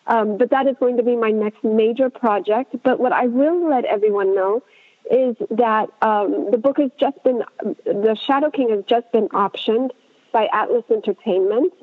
um, 0.08 0.38
but 0.38 0.50
that 0.52 0.68
is 0.68 0.76
going 0.80 0.98
to 0.98 1.04
be 1.04 1.16
my 1.16 1.32
next 1.32 1.64
major 1.64 2.10
project. 2.10 2.76
But 2.84 3.00
what 3.00 3.12
I 3.12 3.28
will 3.28 3.70
let 3.70 3.86
everyone 3.86 4.36
know 4.36 4.64
is 5.12 5.36
that 5.52 5.90
um, 6.02 6.50
the 6.52 6.58
book 6.58 6.78
has 6.78 6.92
just 7.00 7.22
been, 7.24 7.44
The 7.86 8.18
Shadow 8.26 8.50
King 8.50 8.70
has 8.72 8.84
just 8.86 9.12
been 9.12 9.30
optioned 9.30 9.92
by 10.32 10.48
Atlas 10.52 10.84
Entertainment. 10.90 11.74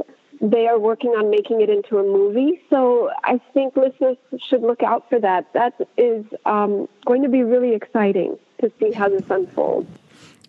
They 0.41 0.67
are 0.67 0.79
working 0.79 1.11
on 1.11 1.31
making 1.31 1.61
it 1.61 1.71
into 1.71 1.99
a 1.99 2.03
movie. 2.03 2.61
So 2.69 3.11
I 3.23 3.41
think 3.55 3.77
listeners 3.77 4.17
should 4.39 4.63
look 4.63 4.83
out 4.83 5.09
for 5.09 5.21
that. 5.21 5.53
That 5.53 5.75
is 5.97 6.25
um, 6.47 6.89
going 7.07 7.23
to 7.23 7.29
be 7.29 7.45
really 7.45 7.75
exciting 7.75 8.39
to 8.61 8.73
see 8.81 8.91
how 8.91 9.09
this 9.09 9.23
unfolds. 9.31 9.89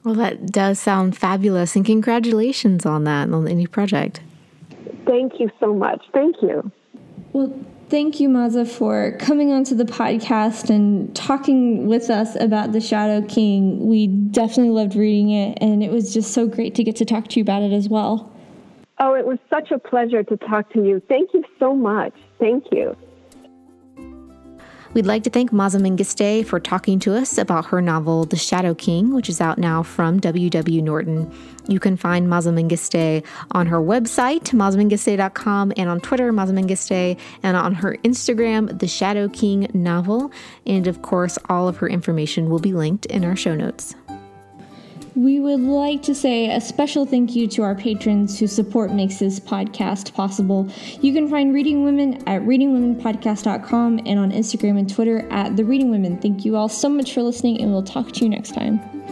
Well, 0.04 0.16
that 0.16 0.48
does 0.48 0.80
sound 0.80 1.16
fabulous, 1.16 1.76
and 1.78 1.86
congratulations 1.86 2.86
on 2.86 3.06
that 3.06 3.24
and 3.24 3.36
on 3.36 3.46
the 3.46 3.54
new 3.54 3.70
project. 3.70 4.20
Thank 5.06 5.40
you 5.40 5.50
so 5.60 5.74
much. 5.74 6.04
Thank 6.12 6.42
you. 6.42 6.72
Well, 7.34 7.52
thank 7.90 8.20
you, 8.20 8.30
Maaza, 8.30 8.64
for 8.64 9.18
coming 9.20 9.52
onto 9.52 9.74
the 9.74 9.86
podcast 9.86 10.70
and 10.70 11.14
talking 11.16 11.88
with 11.88 12.12
us 12.12 12.36
about 12.40 12.74
The 12.74 12.80
Shadow 12.80 13.26
King. 13.28 13.88
We 13.88 14.06
definitely 14.06 14.70
loved 14.70 14.96
reading 14.96 15.32
it, 15.32 15.58
and 15.60 15.84
it 15.84 15.92
was 15.92 16.14
just 16.14 16.32
so 16.32 16.46
great 16.46 16.76
to 16.76 16.84
get 16.84 16.96
to 16.98 17.06
talk 17.06 17.30
to 17.30 17.40
you 17.40 17.42
about 17.42 17.64
it 17.64 17.74
as 17.74 17.90
well. 17.90 18.32
Oh, 19.00 19.16
it 19.16 19.26
was 19.26 19.40
such 19.50 19.72
a 19.72 19.80
pleasure 19.80 20.22
to 20.22 20.38
talk 20.38 20.72
to 20.74 20.86
you. 20.86 21.02
Thank 21.10 21.34
you 21.34 21.44
so 21.58 21.76
much. 21.76 22.14
Thank 22.40 22.66
you. 22.72 22.96
We'd 24.94 25.08
like 25.08 25.24
to 25.24 25.32
thank 25.32 25.52
Maaza 25.52 25.80
Mengiste 25.80 26.46
for 26.46 26.60
talking 26.60 27.00
to 27.00 27.16
us 27.16 27.40
about 27.40 27.66
her 27.66 27.82
novel, 27.82 28.26
The 28.26 28.36
Shadow 28.36 28.76
King, 28.76 29.16
which 29.16 29.28
is 29.28 29.42
out 29.42 29.58
now 29.58 29.82
from 29.82 30.20
W.W. 30.20 30.82
Norton. 30.84 31.34
You 31.68 31.80
can 31.80 31.98
find 31.98 32.30
Maaza 32.30 32.52
Mengiste 32.52 33.26
on 33.52 33.66
her 33.66 33.80
website, 33.80 34.52
maazamengiste.com, 34.52 35.74
and 35.78 35.90
on 35.90 36.00
Twitter, 36.00 36.32
Maaza 36.32 36.54
Mengiste, 36.54 37.18
and 37.42 37.58
on 37.58 37.74
her 37.74 37.98
Instagram, 38.04 38.78
The 38.78 38.88
Shadow 38.88 39.30
King 39.30 39.68
Novel. 39.74 40.32
And 40.68 40.86
of 40.86 41.02
course, 41.02 41.40
all 41.50 41.68
of 41.68 41.78
her 41.78 41.90
information 41.90 42.52
will 42.52 42.60
be 42.60 42.74
linked 42.74 43.08
in 43.08 43.26
our 43.26 43.36
show 43.36 43.56
notes. 43.56 43.96
We 45.16 45.40
would 45.40 45.60
like 45.60 46.02
to 46.04 46.16
say 46.16 46.50
a 46.50 46.60
special 46.60 47.06
thank 47.06 47.36
you 47.36 47.48
to 47.50 47.62
our 47.62 47.76
patrons 47.76 48.40
whose 48.40 48.52
support 48.52 48.92
makes 48.92 49.18
this 49.20 49.40
podcast 49.40 50.14
possible. 50.14 50.68
You 51.02 51.14
can 51.14 51.30
find 51.30 51.54
Reading 51.54 51.84
Women 51.84 52.16
at 52.28 52.42
readingwomenpodcast.com 52.42 54.00
and 54.06 54.20
on 54.20 54.32
Instagram 54.32 54.80
and 54.80 54.90
Twitter 54.90 55.28
at 55.32 55.56
The 55.56 55.66
Reading 55.66 55.92
Women. 55.92 56.20
Thank 56.20 56.46
you 56.46 56.56
all 56.56 56.70
so 56.70 56.90
much 56.90 57.14
for 57.14 57.22
listening, 57.22 57.62
and 57.62 57.72
we'll 57.72 57.84
talk 57.84 58.12
to 58.14 58.24
you 58.24 58.30
next 58.30 58.56
time. 58.56 59.03